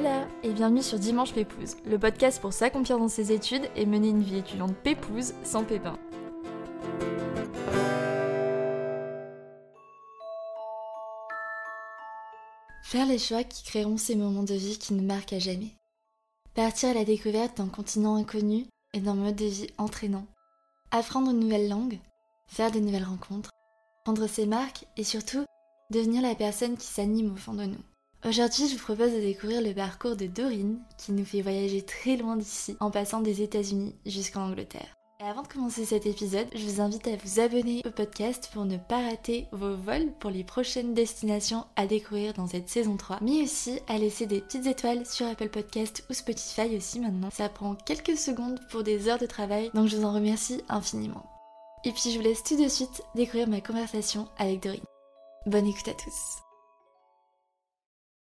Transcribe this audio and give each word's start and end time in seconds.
Hola 0.00 0.26
et 0.42 0.54
bienvenue 0.54 0.82
sur 0.82 0.98
Dimanche 0.98 1.34
Pépouze, 1.34 1.76
le 1.84 1.98
podcast 1.98 2.40
pour 2.40 2.54
s'accomplir 2.54 2.98
dans 2.98 3.08
ses 3.08 3.32
études 3.32 3.68
et 3.76 3.84
mener 3.84 4.08
une 4.08 4.22
vie 4.22 4.38
étudiante 4.38 4.74
pépouze 4.74 5.34
sans 5.44 5.62
pépin. 5.62 5.98
Faire 12.82 13.04
les 13.04 13.18
choix 13.18 13.44
qui 13.44 13.62
créeront 13.62 13.98
ces 13.98 14.16
moments 14.16 14.42
de 14.42 14.54
vie 14.54 14.78
qui 14.78 14.94
nous 14.94 15.04
marquent 15.04 15.34
à 15.34 15.38
jamais. 15.38 15.76
Partir 16.54 16.88
à 16.88 16.94
la 16.94 17.04
découverte 17.04 17.58
d'un 17.58 17.68
continent 17.68 18.16
inconnu 18.16 18.64
et 18.94 19.00
d'un 19.00 19.12
mode 19.12 19.36
de 19.36 19.44
vie 19.44 19.68
entraînant. 19.76 20.24
Apprendre 20.92 21.30
une 21.30 21.40
nouvelle 21.40 21.68
langue, 21.68 21.98
faire 22.46 22.70
de 22.70 22.80
nouvelles 22.80 23.04
rencontres, 23.04 23.50
prendre 24.06 24.26
ses 24.26 24.46
marques 24.46 24.86
et 24.96 25.04
surtout 25.04 25.44
devenir 25.90 26.22
la 26.22 26.34
personne 26.34 26.78
qui 26.78 26.86
s'anime 26.86 27.34
au 27.34 27.36
fond 27.36 27.52
de 27.52 27.66
nous. 27.66 27.89
Aujourd'hui, 28.26 28.68
je 28.68 28.74
vous 28.74 28.82
propose 28.82 29.14
de 29.14 29.20
découvrir 29.20 29.62
le 29.62 29.72
parcours 29.72 30.14
de 30.14 30.26
Dorine, 30.26 30.78
qui 30.98 31.12
nous 31.12 31.24
fait 31.24 31.40
voyager 31.40 31.80
très 31.80 32.16
loin 32.16 32.36
d'ici, 32.36 32.76
en 32.78 32.90
passant 32.90 33.20
des 33.20 33.40
États-Unis 33.40 33.94
jusqu'en 34.04 34.48
Angleterre. 34.48 34.94
Et 35.20 35.24
avant 35.24 35.42
de 35.42 35.48
commencer 35.48 35.86
cet 35.86 36.04
épisode, 36.04 36.46
je 36.54 36.66
vous 36.66 36.82
invite 36.82 37.06
à 37.08 37.16
vous 37.16 37.40
abonner 37.40 37.80
au 37.86 37.90
podcast 37.90 38.50
pour 38.52 38.66
ne 38.66 38.76
pas 38.76 39.08
rater 39.08 39.46
vos 39.52 39.74
vols 39.74 40.12
pour 40.18 40.30
les 40.30 40.44
prochaines 40.44 40.92
destinations 40.92 41.64
à 41.76 41.86
découvrir 41.86 42.34
dans 42.34 42.46
cette 42.46 42.68
saison 42.68 42.98
3, 42.98 43.20
mais 43.22 43.42
aussi 43.42 43.78
à 43.88 43.96
laisser 43.96 44.26
des 44.26 44.42
petites 44.42 44.66
étoiles 44.66 45.06
sur 45.06 45.26
Apple 45.26 45.48
Podcast 45.48 46.04
ou 46.10 46.12
Spotify 46.12 46.76
aussi 46.76 47.00
maintenant. 47.00 47.30
Ça 47.32 47.48
prend 47.48 47.74
quelques 47.74 48.18
secondes 48.18 48.60
pour 48.70 48.82
des 48.82 49.08
heures 49.08 49.18
de 49.18 49.26
travail, 49.26 49.70
donc 49.72 49.88
je 49.88 49.96
vous 49.96 50.04
en 50.04 50.12
remercie 50.12 50.60
infiniment. 50.68 51.24
Et 51.84 51.92
puis 51.92 52.10
je 52.10 52.18
vous 52.18 52.24
laisse 52.24 52.42
tout 52.42 52.62
de 52.62 52.68
suite 52.68 53.02
découvrir 53.14 53.48
ma 53.48 53.62
conversation 53.62 54.28
avec 54.36 54.62
Dorine. 54.62 54.80
Bonne 55.46 55.66
écoute 55.66 55.88
à 55.88 55.94
tous 55.94 56.49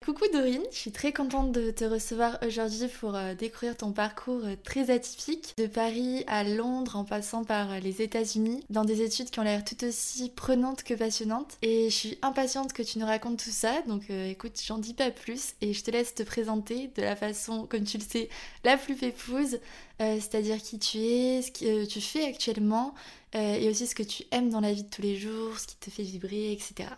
Coucou 0.09 0.25
Dorine, 0.33 0.65
je 0.73 0.79
suis 0.79 0.91
très 0.91 1.13
contente 1.13 1.53
de 1.53 1.71
te 1.71 1.85
recevoir 1.85 2.39
aujourd'hui 2.43 2.89
pour 2.99 3.15
euh, 3.15 3.35
découvrir 3.35 3.77
ton 3.77 3.93
parcours 3.93 4.41
euh, 4.43 4.57
très 4.65 4.89
atypique, 4.89 5.53
de 5.59 5.67
Paris 5.67 6.25
à 6.27 6.45
Londres 6.45 6.97
en 6.97 7.05
passant 7.05 7.45
par 7.45 7.73
euh, 7.73 7.79
les 7.79 8.01
États-Unis, 8.01 8.65
dans 8.71 8.87
des 8.87 9.03
études 9.03 9.29
qui 9.29 9.39
ont 9.39 9.43
l'air 9.43 9.63
tout 9.67 9.85
aussi 9.85 10.31
prenantes 10.31 10.83
que 10.83 10.95
passionnantes. 10.95 11.59
Et 11.61 11.91
je 11.91 11.95
suis 11.95 12.19
impatiente 12.23 12.73
que 12.73 12.83
tu 12.83 12.99
nous 12.99 13.05
racontes 13.05 13.45
tout 13.45 13.51
ça, 13.51 13.83
donc 13.83 14.09
écoute, 14.09 14.59
j'en 14.65 14.79
dis 14.79 14.95
pas 14.95 15.11
plus 15.11 15.53
et 15.61 15.75
je 15.75 15.85
te 15.85 15.91
laisse 15.91 16.15
te 16.15 16.23
présenter 16.23 16.91
de 16.97 17.03
la 17.03 17.15
façon, 17.15 17.67
comme 17.67 17.85
tu 17.85 17.99
le 17.99 18.05
sais, 18.05 18.31
la 18.65 18.79
plus 18.79 18.95
pépouse, 18.95 19.59
c'est-à-dire 19.99 20.57
qui 20.63 20.79
tu 20.79 20.97
es, 21.01 21.43
ce 21.43 21.51
que 21.51 21.85
tu 21.85 22.01
fais 22.01 22.25
actuellement 22.25 22.95
et 23.35 23.69
aussi 23.69 23.87
ce 23.87 23.95
que 23.95 24.03
tu 24.03 24.25
aimes 24.31 24.49
dans 24.49 24.61
la 24.61 24.73
vie 24.73 24.85
de 24.85 24.89
tous 24.89 25.03
les 25.03 25.19
jours, 25.19 25.59
ce 25.59 25.67
qui 25.67 25.77
te 25.77 25.91
fait 25.91 26.03
vibrer, 26.03 26.53
etc. 26.53 26.89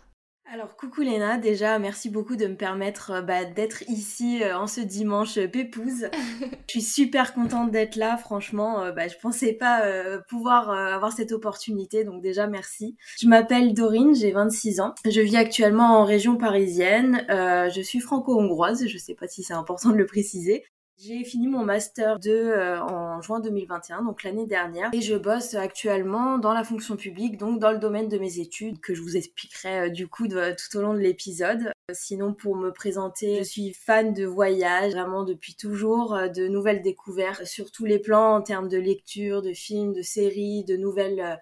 Alors 0.53 0.75
coucou 0.75 0.99
Léna, 0.99 1.37
déjà 1.37 1.79
merci 1.79 2.09
beaucoup 2.09 2.35
de 2.35 2.45
me 2.45 2.57
permettre 2.57 3.11
euh, 3.11 3.21
bah, 3.21 3.45
d'être 3.45 3.83
ici 3.87 4.43
euh, 4.43 4.57
en 4.57 4.67
ce 4.67 4.81
dimanche 4.81 5.37
euh, 5.37 5.47
pépouze. 5.47 6.09
je 6.67 6.71
suis 6.71 6.81
super 6.81 7.33
contente 7.33 7.71
d'être 7.71 7.95
là, 7.95 8.17
franchement, 8.17 8.91
bah, 8.93 9.07
je 9.07 9.15
pensais 9.21 9.53
pas 9.53 9.81
pouvoir 10.27 10.69
avoir 10.69 11.13
cette 11.13 11.31
opportunité, 11.31 12.03
donc 12.03 12.21
déjà 12.21 12.47
merci. 12.47 12.97
Je 13.17 13.29
m'appelle 13.29 13.73
Dorine, 13.73 14.13
j'ai 14.13 14.31
26 14.31 14.81
ans, 14.81 14.93
je 15.09 15.21
vis 15.21 15.37
actuellement 15.37 15.99
en 15.99 16.03
région 16.03 16.35
parisienne, 16.35 17.25
je 17.29 17.81
suis 17.81 18.01
franco-hongroise, 18.01 18.87
je 18.87 18.97
sais 18.97 19.15
pas 19.15 19.27
si 19.27 19.43
c'est 19.43 19.53
important 19.53 19.89
de 19.89 19.95
le 19.95 20.05
préciser. 20.05 20.65
J'ai 21.03 21.23
fini 21.23 21.47
mon 21.47 21.63
master 21.63 22.19
2 22.19 22.29
euh, 22.29 22.79
en 22.79 23.21
juin 23.23 23.39
2021, 23.39 24.03
donc 24.03 24.21
l'année 24.21 24.45
dernière, 24.45 24.91
et 24.93 25.01
je 25.01 25.15
bosse 25.15 25.55
actuellement 25.55 26.37
dans 26.37 26.53
la 26.53 26.63
fonction 26.63 26.95
publique, 26.95 27.37
donc 27.37 27.59
dans 27.59 27.71
le 27.71 27.79
domaine 27.79 28.07
de 28.07 28.19
mes 28.19 28.37
études, 28.37 28.79
que 28.79 28.93
je 28.93 29.01
vous 29.01 29.17
expliquerai 29.17 29.79
euh, 29.79 29.89
du 29.89 30.07
coup 30.07 30.27
tout 30.27 30.77
au 30.77 30.81
long 30.81 30.93
de 30.93 30.99
l'épisode. 30.99 31.71
Sinon, 31.91 32.35
pour 32.35 32.55
me 32.55 32.71
présenter, 32.71 33.39
je 33.39 33.43
suis 33.43 33.73
fan 33.73 34.13
de 34.13 34.25
voyage, 34.25 34.91
vraiment 34.91 35.23
depuis 35.23 35.55
toujours, 35.55 36.13
euh, 36.13 36.27
de 36.27 36.47
nouvelles 36.47 36.83
découvertes 36.83 37.45
sur 37.45 37.71
tous 37.71 37.85
les 37.85 37.97
plans 37.97 38.35
en 38.35 38.43
termes 38.43 38.69
de 38.69 38.77
lecture, 38.77 39.41
de 39.41 39.53
films, 39.53 39.93
de 39.93 40.03
séries, 40.03 40.63
de 40.65 40.77
nouvelles 40.77 41.39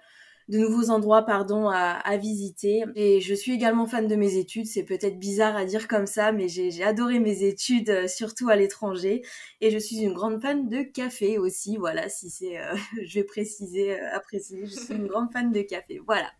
de 0.50 0.58
nouveaux 0.58 0.90
endroits 0.90 1.22
pardon 1.22 1.70
à, 1.70 2.18
visiter. 2.18 2.84
Et 2.96 3.22
je 3.22 3.34
suis 3.34 3.54
également 3.54 3.86
fan 3.86 4.08
de 4.08 4.16
mes 4.16 4.36
études. 4.36 4.66
C'est 4.66 4.84
peut-être 4.84 5.18
bizarre 5.18 5.56
à 5.56 5.66
dire 5.66 5.88
comme 5.88 6.08
ça 6.08 6.32
mais 6.32 6.50
j'ai 6.50 6.84
adoré 6.84 7.20
mes 7.20 7.44
études 7.44 7.90
euh, 7.90 8.08
surtout 8.08 8.50
à 8.50 8.56
l'étranger. 8.56 9.22
Et 9.62 9.70
je 9.72 9.78
suis 9.78 10.00
une 10.00 10.14
grande 10.14 10.42
fan 10.42 10.68
de 10.68 10.82
café 10.82 11.38
aussi. 11.38 11.78
Voilà 11.78 12.10
si 12.10 12.30
c'est 12.30 12.58
euh, 12.58 12.76
je 13.06 13.20
vais 13.20 13.24
préciser 13.24 13.94
euh, 13.94 14.16
à 14.16 14.20
préciser 14.20 14.66
je 14.66 14.74
suis 14.74 14.94
une 14.96 15.08
grande 15.08 15.32
fan 15.32 15.52
de 15.52 15.62
café. 15.62 16.02
Voilà. 16.06 16.32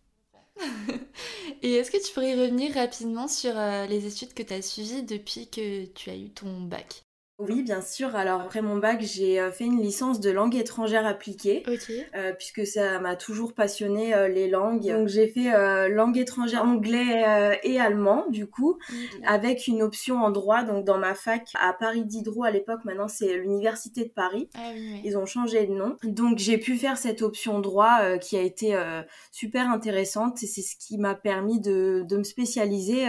Et 1.62 1.76
est-ce 1.76 1.92
que 1.92 2.06
tu 2.06 2.14
pourrais 2.14 2.36
revenir 2.36 2.74
rapidement 2.74 3.28
sur 3.28 3.54
les 3.88 4.06
études 4.06 4.34
que 4.34 4.44
tu 4.44 4.54
as 4.54 4.62
suivies 4.62 5.04
depuis 5.04 5.50
que 5.50 5.86
tu 5.86 6.10
as 6.10 6.18
eu 6.18 6.30
ton 6.32 6.62
bac? 6.62 7.06
Oui, 7.40 7.64
bien 7.64 7.82
sûr. 7.82 8.18
Alors 8.18 8.42
après 8.42 8.62
mon 8.62 8.76
bac, 8.76 9.02
j'ai 9.02 9.40
euh, 9.40 9.50
fait 9.50 9.64
une 9.64 9.82
licence 9.82 10.20
de 10.20 10.30
langue 10.30 10.56
étrangère 10.56 11.06
appliquée, 11.06 11.64
euh, 12.14 12.34
puisque 12.34 12.68
ça 12.68 13.00
m'a 13.00 13.16
toujours 13.16 13.54
passionné 13.54 14.14
euh, 14.14 14.28
les 14.28 14.50
langues. 14.50 14.86
Donc 14.86 15.08
j'ai 15.08 15.28
fait 15.28 15.50
langue 15.90 16.18
étrangère 16.18 16.66
anglais 16.66 17.58
et 17.64 17.80
allemand, 17.80 18.26
du 18.30 18.46
coup, 18.46 18.78
avec 19.26 19.68
une 19.68 19.82
option 19.82 20.22
en 20.22 20.32
droit. 20.32 20.64
Donc 20.64 20.84
dans 20.84 20.98
ma 20.98 21.16
fac 21.16 21.48
à 21.60 21.72
Paris 21.72 22.04
Diderot 22.04 22.44
à 22.44 22.52
l'époque, 22.52 22.84
maintenant 22.84 23.08
c'est 23.08 23.38
l'université 23.38 24.04
de 24.04 24.10
Paris. 24.10 24.50
Ah 24.56 24.72
Ils 25.04 25.18
ont 25.18 25.26
changé 25.26 25.66
de 25.66 25.72
nom. 25.72 25.96
Donc 26.04 26.40
j'ai 26.40 26.58
pu 26.58 26.78
faire 26.78 26.98
cette 26.98 27.22
option 27.22 27.60
droit 27.60 28.18
qui 28.18 28.36
a 28.36 28.42
été 28.42 28.78
super 29.32 29.70
intéressante 29.70 30.44
et 30.44 30.48
c'est 30.48 30.62
ce 30.62 30.76
qui 30.76 30.98
m'a 30.98 31.16
permis 31.16 31.62
de, 31.62 32.04
de 32.08 32.18
me 32.18 32.24
spécialiser 32.24 33.08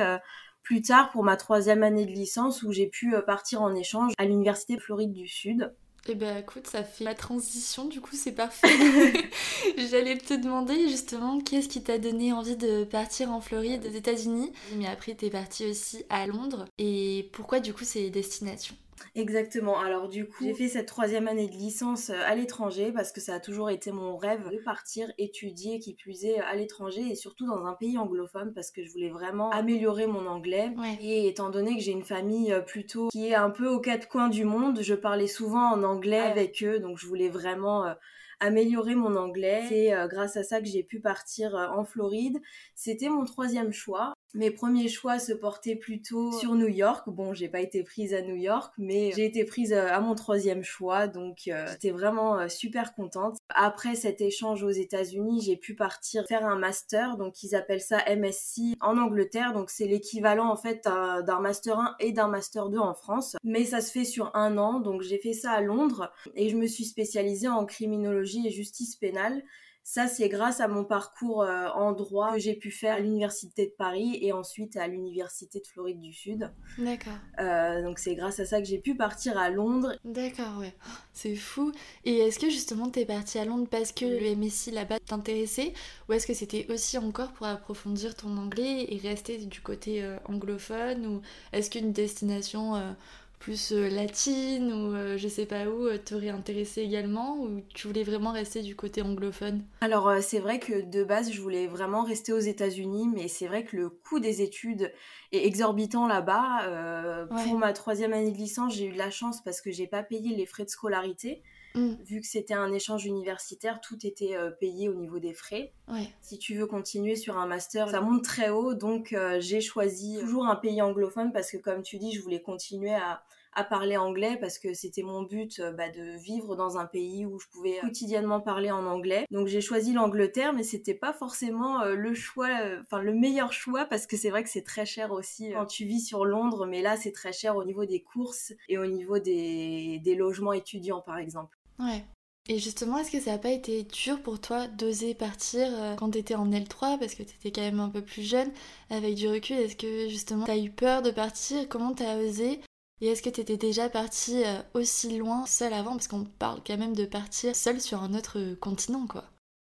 plus 0.71 0.83
tard 0.83 1.11
pour 1.11 1.25
ma 1.25 1.37
troisième 1.37 1.83
année 1.83 2.07
de 2.07 2.13
licence 2.13 2.63
où 2.63 2.71
j'ai 2.71 2.87
pu 2.87 3.17
euh, 3.17 3.23
partir 3.23 3.61
en 3.61 3.75
échange 3.75 4.13
à 4.19 4.25
l'université 4.25 4.79
Floride 4.79 5.13
du 5.13 5.27
Sud. 5.27 5.75
Eh 6.07 6.15
ben 6.15 6.37
écoute, 6.37 6.69
ça 6.69 6.85
fait 6.85 7.03
la 7.03 7.17
transition, 7.17 7.87
du 7.87 8.01
coup 8.01 8.15
c'est 8.15 8.31
parfait. 8.31 8.69
J'allais 9.91 10.17
te 10.17 10.33
demander 10.33 10.89
justement 10.89 11.41
qu'est-ce 11.41 11.69
qui 11.69 11.83
t'a 11.83 11.99
donné 11.99 12.33
envie 12.33 12.55
de 12.55 12.85
partir 12.85 13.33
en 13.33 13.41
Floride, 13.41 13.85
aux 13.85 13.97
États-Unis, 13.97 14.53
mais 14.77 14.87
après 14.87 15.15
t'es 15.15 15.29
parti 15.29 15.67
aussi 15.67 16.05
à 16.09 16.29
Londres. 16.29 16.67
Et 16.79 17.29
pourquoi 17.33 17.59
du 17.59 17.75
coup 17.75 17.83
ces 17.83 18.09
destinations? 18.09 18.77
Exactement. 19.15 19.79
Alors 19.79 20.09
du 20.09 20.27
coup, 20.29 20.45
j'ai 20.45 20.55
fait 20.55 20.69
cette 20.69 20.87
troisième 20.87 21.29
année 21.29 21.49
de 21.49 21.53
licence 21.53 22.11
euh, 22.11 22.21
à 22.27 22.35
l'étranger 22.35 22.93
parce 22.93 23.13
que 23.13 23.21
ça 23.21 23.35
a 23.35 23.41
toujours 23.41 23.71
été 23.71 23.93
mon 23.93 24.17
rêve 24.17 24.49
de 24.51 24.59
partir 24.59 25.13
étudier, 25.19 25.79
qui 25.79 25.95
plus 25.95 26.25
est, 26.25 26.39
à 26.41 26.55
l'étranger 26.55 27.03
et 27.11 27.15
surtout 27.15 27.47
dans 27.47 27.65
un 27.67 27.75
pays 27.75 27.99
anglophone 27.99 28.53
parce 28.55 28.71
que 28.71 28.85
je 28.85 28.91
voulais 28.91 29.11
vraiment 29.11 29.51
améliorer 29.51 30.07
mon 30.07 30.27
anglais. 30.27 30.73
Et 31.01 31.29
étant 31.29 31.51
donné 31.51 31.77
que 31.77 31.83
j'ai 31.83 31.93
une 31.93 32.05
famille 32.05 32.53
euh, 32.53 32.61
plutôt 32.61 33.09
qui 33.09 33.29
est 33.29 33.35
un 33.35 33.51
peu 33.51 33.69
aux 33.69 33.81
quatre 33.81 34.09
coins 34.09 34.29
du 34.29 34.45
monde, 34.45 34.81
je 34.83 34.95
parlais 34.95 35.27
souvent 35.27 35.73
en 35.73 35.83
anglais 35.83 36.21
avec 36.21 36.63
eux, 36.63 36.79
donc 36.79 36.99
je 36.99 37.07
voulais 37.07 37.29
vraiment 37.29 37.87
euh, 37.87 37.95
améliorer 38.41 38.95
mon 38.95 39.17
anglais. 39.17 39.65
C'est 39.69 39.93
grâce 40.09 40.37
à 40.37 40.45
ça 40.45 40.61
que 40.61 40.67
j'ai 40.67 40.83
pu 40.83 41.01
partir 41.01 41.55
en 41.55 41.85
Floride. 41.85 42.39
C'était 42.75 43.11
mon 43.11 43.25
troisième 43.25 43.73
choix. 43.73 44.15
Mes 44.35 44.53
premiers 44.53 44.89
choix 44.89 45.19
se 45.19 45.33
portaient 45.33 45.75
plutôt 45.75 46.31
sur 46.33 46.55
New 46.55 46.69
York. 46.69 47.09
Bon, 47.09 47.35
j'ai 47.35 47.49
pas 47.49 47.61
été 47.61 47.83
prise 47.83 48.15
à 48.15 48.23
New 48.23 48.37
York, 48.37 48.73
mais 48.79 49.11
j'ai 49.17 49.25
été 49.25 49.45
prise 49.45 49.73
euh, 49.73 49.89
à 49.89 50.01
mon 50.01 50.15
troisième 50.15 50.63
choix, 50.63 51.09
donc 51.09 51.39
euh, 51.49 51.67
j'étais 51.71 51.91
vraiment 51.91 52.39
euh, 52.39 52.49
super 52.49 52.95
contente. 52.95 53.39
Après 53.49 53.97
cet 53.97 54.21
échange 54.21 54.63
aux 54.63 54.71
États-Unis, 54.71 55.43
j'ai 55.45 55.57
pu 55.57 55.75
partir 55.75 56.25
faire 56.29 56.47
un 56.47 56.57
master, 56.57 57.17
donc 57.17 57.43
ils 57.43 57.57
appellent 57.57 57.81
ça 57.81 57.99
MSc 58.09 58.77
en 58.81 58.99
Angleterre, 58.99 59.53
donc 59.53 59.71
c'est 59.71 59.87
l'équivalent 59.87 60.49
en 60.49 60.57
fait 60.57 60.85
d'un 60.85 61.41
master 61.41 61.79
1 61.79 61.97
et 61.99 62.13
d'un 62.13 62.29
master 62.29 62.69
2 62.69 62.79
en 62.79 62.95
France, 62.95 63.37
mais 63.43 63.65
ça 63.65 63.81
se 63.81 63.91
fait 63.91 64.05
sur 64.05 64.31
un 64.35 64.59
an, 64.59 64.79
donc 64.79 65.03
j'ai 65.03 65.19
fait 65.19 65.33
ça 65.33 65.51
à 65.51 65.61
Londres 65.61 66.13
et 66.37 66.49
je 66.49 66.57
me 66.57 66.67
suis 66.67 66.85
spécialisée 66.85 67.49
en 67.49 67.67
criminologie 67.67 68.47
et 68.47 68.51
justice 68.51 68.95
pénale. 68.95 69.43
Ça, 69.83 70.07
c'est 70.07 70.29
grâce 70.29 70.61
à 70.61 70.69
mon 70.69 70.85
parcours 70.85 71.43
euh, 71.43 71.69
en 71.75 71.93
droit 71.93 72.35
que 72.35 72.39
j'ai 72.39 72.55
pu 72.55 72.71
faire 72.71 72.95
à 72.95 73.01
l'Université 73.01 73.67
de 73.67 73.73
Paris 73.77 74.19
et 74.21 74.33
ensuite 74.33 74.77
à 74.77 74.87
l'Université 74.87 75.59
de 75.59 75.67
Floride 75.67 76.01
du 76.01 76.13
Sud. 76.13 76.53
D'accord. 76.79 77.15
Euh, 77.41 77.83
donc 77.83 77.99
c'est 77.99 78.15
grâce 78.15 78.39
à 78.39 78.45
ça 78.45 78.61
que 78.61 78.67
j'ai 78.67 78.79
pu 78.79 78.95
partir 78.95 79.39
à 79.39 79.51
Londres. 79.51 79.97
D'accord, 80.05 80.59
ouais. 80.59 80.75
Oh, 80.87 80.91
c'est 81.13 81.35
fou. 81.35 81.73
Et 82.05 82.19
est-ce 82.19 82.39
que 82.39 82.51
justement 82.51 82.91
tu 82.91 83.01
es 83.01 83.07
partie 83.07 83.39
à 83.39 83.45
Londres 83.45 83.67
parce 83.71 83.91
que 83.93 84.05
le 84.05 84.37
MSI 84.37 84.71
là-bas 84.71 85.01
t'intéressait 85.01 85.73
ou 86.09 86.13
est-ce 86.13 86.27
que 86.27 86.35
c'était 86.35 86.71
aussi 86.71 86.99
encore 86.99 87.33
pour 87.33 87.47
approfondir 87.47 88.15
ton 88.15 88.37
anglais 88.37 88.87
et 88.89 88.99
rester 88.99 89.39
du 89.39 89.61
côté 89.61 90.05
euh, 90.05 90.19
anglophone 90.27 91.07
ou 91.07 91.23
est-ce 91.53 91.71
qu'une 91.71 91.93
destination 91.93 92.95
plus 93.41 93.73
euh, 93.73 93.89
latine 93.89 94.71
ou 94.73 94.95
euh, 94.95 95.17
je 95.17 95.27
sais 95.27 95.47
pas 95.47 95.65
où 95.65 95.87
euh, 95.87 95.99
t'aurais 95.99 96.29
intéressé 96.29 96.83
également 96.83 97.39
ou 97.39 97.63
tu 97.75 97.89
voulais 97.89 98.05
vraiment 98.05 98.33
rester 98.33 98.61
du 98.63 98.77
côté 98.77 99.03
anglophone? 99.03 99.65
Alors 99.81 100.13
c'est 100.21 100.39
vrai 100.39 100.61
que 100.61 100.83
de 100.83 101.03
base 101.03 101.33
je 101.33 101.41
voulais 101.41 101.67
vraiment 101.67 102.05
rester 102.05 102.33
aux 102.33 102.39
États-Unis 102.39 103.09
mais 103.13 103.27
c'est 103.29 103.49
vrai 103.49 103.65
que 103.65 103.77
le 103.77 103.89
coût 103.89 104.21
des 104.21 104.43
études 104.43 104.93
est 105.33 105.47
exorbitant 105.47 106.07
là-bas. 106.07 107.27
Pour 107.45 107.59
ma 107.59 107.73
troisième 107.73 108.13
année 108.13 108.31
de 108.31 108.37
licence 108.37 108.75
j'ai 108.75 108.87
eu 108.87 108.93
de 108.93 108.99
la 108.99 109.11
chance 109.11 109.43
parce 109.43 109.61
que 109.61 109.71
j'ai 109.71 109.87
pas 109.87 110.03
payé 110.03 110.37
les 110.37 110.47
frais 110.47 110.65
de 110.65 110.71
scolarité. 110.71 111.43
Mmh. 111.75 111.95
Vu 112.05 112.21
que 112.21 112.27
c'était 112.27 112.55
un 112.55 112.73
échange 112.73 113.05
universitaire, 113.05 113.81
tout 113.81 114.05
était 114.05 114.37
payé 114.59 114.89
au 114.89 114.95
niveau 114.95 115.19
des 115.19 115.35
frais. 115.35 115.73
Si 116.21 116.39
tu 116.39 116.55
veux 116.55 116.67
continuer 116.67 117.17
sur 117.17 117.39
un 117.39 117.47
master, 117.47 117.91
ça 117.91 118.01
monte 118.01 118.25
très 118.25 118.51
haut. 118.51 118.75
Donc 118.75 119.15
j'ai 119.39 119.61
choisi 119.61 120.19
toujours 120.21 120.47
un 120.47 120.57
pays 120.57 120.83
anglophone 120.83 121.33
parce 121.33 121.51
que 121.51 121.57
comme 121.57 121.83
tu 121.83 121.99
dis, 121.99 122.13
je 122.13 122.23
voulais 122.23 122.41
continuer 122.41 122.95
à, 122.95 123.23
à 123.53 123.65
parler 123.65 123.97
anglais 123.97 124.37
parce 124.41 124.59
que 124.59 124.75
c'était 124.75 125.03
mon 125.03 125.23
but 125.23 125.61
bah, 125.77 125.89
de 125.89 126.19
vivre 126.23 126.55
dans 126.57 126.79
un 126.79 126.87
pays 126.87 127.27
où 127.27 127.39
je 127.39 127.47
pouvais 127.49 127.79
quotidiennement 127.81 128.41
parler 128.41 128.71
en 128.71 128.87
anglais. 128.87 129.27
Donc 129.31 129.49
j'ai 129.49 129.61
choisi 129.61 129.93
l'Angleterre, 129.93 130.53
mais 130.53 130.63
c'était 130.63 130.95
pas 130.95 131.13
forcément 131.13 131.85
le 131.85 132.15
choix, 132.15 132.49
enfin 132.83 133.03
le 133.03 133.13
meilleur 133.13 133.53
choix 133.53 133.87
parce 133.87 134.07
que 134.07 134.17
c'est 134.17 134.31
vrai 134.31 134.45
que 134.45 134.51
c'est 134.51 134.63
très 134.63 134.87
cher 134.87 135.13
aussi 135.13 135.51
quand 135.53 135.67
tu 135.67 135.85
vis 135.85 136.01
sur 136.01 136.25
Londres, 136.25 136.67
mais 136.67 136.83
là 136.83 136.97
c'est 136.97 137.13
très 137.13 137.33
cher 137.33 137.57
au 137.57 137.65
niveau 137.65 137.85
des 137.85 138.03
courses 138.03 138.53
et 138.69 138.79
au 138.79 138.87
niveau 138.87 139.19
des, 139.19 140.01
des 140.03 140.15
logements 140.15 140.53
étudiants 140.53 141.01
par 141.01 141.19
exemple. 141.19 141.57
Ouais. 141.81 142.05
Et 142.49 142.59
justement, 142.59 142.99
est-ce 142.99 143.11
que 143.11 143.21
ça 143.21 143.33
n'a 143.33 143.39
pas 143.39 143.51
été 143.51 143.85
dur 143.85 144.21
pour 144.23 144.41
toi 144.41 144.67
d'oser 144.67 145.15
partir 145.15 145.69
euh, 145.71 145.95
quand 145.95 146.11
t'étais 146.11 146.35
en 146.35 146.51
L3 146.51 146.99
parce 146.99 147.15
que 147.15 147.23
t'étais 147.23 147.53
quand 147.53 147.61
même 147.61 147.81
un 147.81 147.89
peu 147.89 148.03
plus 148.03 148.23
jeune 148.23 148.51
avec 148.89 149.15
du 149.15 149.29
recul 149.29 149.57
Est-ce 149.57 149.77
que 149.77 150.09
justement 150.09 150.47
t'as 150.47 150.59
eu 150.59 150.71
peur 150.71 151.03
de 151.03 151.11
partir? 151.11 151.69
Comment 151.69 151.95
t'as 151.95 152.17
osé? 152.17 152.61
Et 153.01 153.09
est-ce 153.09 153.23
que 153.23 153.31
t'étais 153.31 153.57
déjà 153.57 153.89
partie 153.89 154.45
euh, 154.45 154.61
aussi 154.75 155.17
loin 155.17 155.47
seule 155.47 155.73
avant? 155.73 155.93
Parce 155.93 156.09
qu'on 156.09 156.25
parle 156.25 156.61
quand 156.67 156.77
même 156.77 156.97
de 156.97 157.05
partir 157.05 157.55
seule 157.55 157.81
sur 157.81 158.03
un 158.03 158.15
autre 158.15 158.55
continent, 158.55 159.07
quoi. 159.07 159.25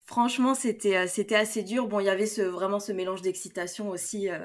Franchement, 0.08 0.54
c'était 0.54 0.96
euh, 0.96 1.06
c'était 1.06 1.34
assez 1.34 1.62
dur. 1.62 1.86
Bon, 1.86 2.00
il 2.00 2.06
y 2.06 2.08
avait 2.08 2.24
ce 2.24 2.40
vraiment 2.40 2.80
ce 2.80 2.92
mélange 2.92 3.20
d'excitation 3.20 3.90
aussi 3.90 4.30
euh, 4.30 4.38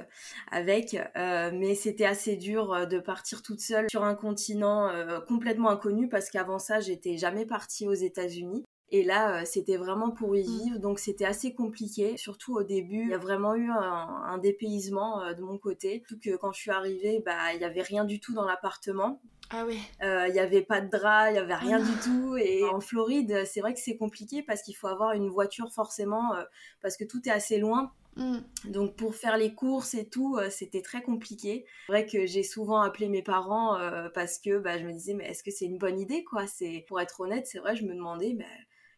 avec, 0.51 0.94
euh, 1.15 1.51
mais 1.54 1.74
c'était 1.74 2.04
assez 2.04 2.36
dur 2.36 2.86
de 2.86 3.00
partir 3.00 3.42
toute 3.42 3.62
seule 3.62 3.86
sur 3.89 4.04
un 4.04 4.13
continent 4.13 4.92
complètement 5.25 5.69
inconnu 5.69 6.10
parce 6.10 6.30
qu'avant 6.30 6.60
ça, 6.60 6.81
j'étais 6.81 7.15
jamais 7.15 7.45
partie 7.45 7.88
aux 7.88 7.94
États-Unis. 7.94 8.65
Et 8.92 9.04
là, 9.04 9.45
c'était 9.45 9.77
vraiment 9.77 10.12
pour 10.12 10.36
y 10.36 10.44
mmh. 10.44 10.63
vivre, 10.63 10.80
donc 10.80 11.00
c'était 11.00 11.25
assez 11.25 11.56
compliqué. 11.56 12.18
Surtout 12.18 12.57
au 12.57 12.63
début, 12.63 13.04
il 13.04 13.10
y 13.12 13.13
a 13.13 13.18
vraiment 13.18 13.56
eu 13.56 13.69
un, 13.71 14.38
dépaysement 14.39 15.33
de 15.33 15.42
mon 15.42 15.57
côté. 15.57 16.04
Surtout 16.06 16.19
que 16.21 16.36
quand 16.36 16.51
je 16.51 16.60
suis 16.60 16.71
arrivée, 16.71 17.24
bah, 17.25 17.54
il 17.56 17.62
y 17.62 17.63
avait 17.63 17.81
rien 17.81 18.04
du 18.04 18.19
tout 18.19 18.33
dans 18.33 18.45
l'appartement. 18.45 19.21
Ah 19.54 19.66
oui. 19.68 19.80
Euh, 20.02 20.28
il 20.28 20.34
n'y 20.34 20.40
avait 20.40 20.64
pas 20.64 20.82
de 20.82 20.90
drap, 20.90 21.30
il 21.30 21.34
n'y 21.34 21.40
avait 21.40 21.54
rien 21.54 21.80
du 21.80 21.92
tout. 22.04 22.36
Et 22.38 22.64
en 22.66 22.80
Floride, 22.82 23.44
c'est 23.46 23.62
vrai 23.62 23.74
que 23.74 23.80
c'est 23.80 23.96
compliqué 23.96 24.42
parce 24.42 24.64
qu'il 24.64 24.76
faut 24.76 24.88
avoir 24.88 25.12
une 25.12 25.30
voiture 25.30 25.72
forcément, 25.72 26.34
euh, 26.34 26.44
parce 26.82 26.98
que 26.98 27.04
tout 27.04 27.22
est 27.28 27.32
assez 27.32 27.60
loin. 27.60 27.92
Mm. 28.16 28.40
Donc 28.66 28.96
pour 28.96 29.16
faire 29.16 29.38
les 29.38 29.54
courses 29.54 29.94
et 29.94 30.08
tout, 30.08 30.38
euh, 30.38 30.50
c'était 30.50 30.82
très 30.82 31.04
compliqué. 31.04 31.66
C'est 31.86 31.92
vrai 31.92 32.06
que 32.06 32.26
j'ai 32.26 32.44
souvent 32.44 32.82
appelé 32.82 33.10
mes 33.10 33.22
parents 33.22 33.78
parce 34.14 34.40
que 34.40 34.58
bah, 34.58 34.80
je 34.80 34.86
me 34.86 34.92
disais 34.92 35.14
mais 35.14 35.26
est-ce 35.26 35.44
que 35.44 35.52
c'est 35.52 35.66
une 35.66 35.78
bonne 35.78 36.00
idée 36.00 36.24
quoi? 36.24 36.48
C'est 36.48 36.86
pour 36.88 37.00
être 37.00 37.20
honnête, 37.22 37.46
c'est 37.48 37.60
vrai, 37.60 37.76
je 37.76 37.84
me 37.84 37.94
demandais 37.94 38.34
mais 38.36 38.46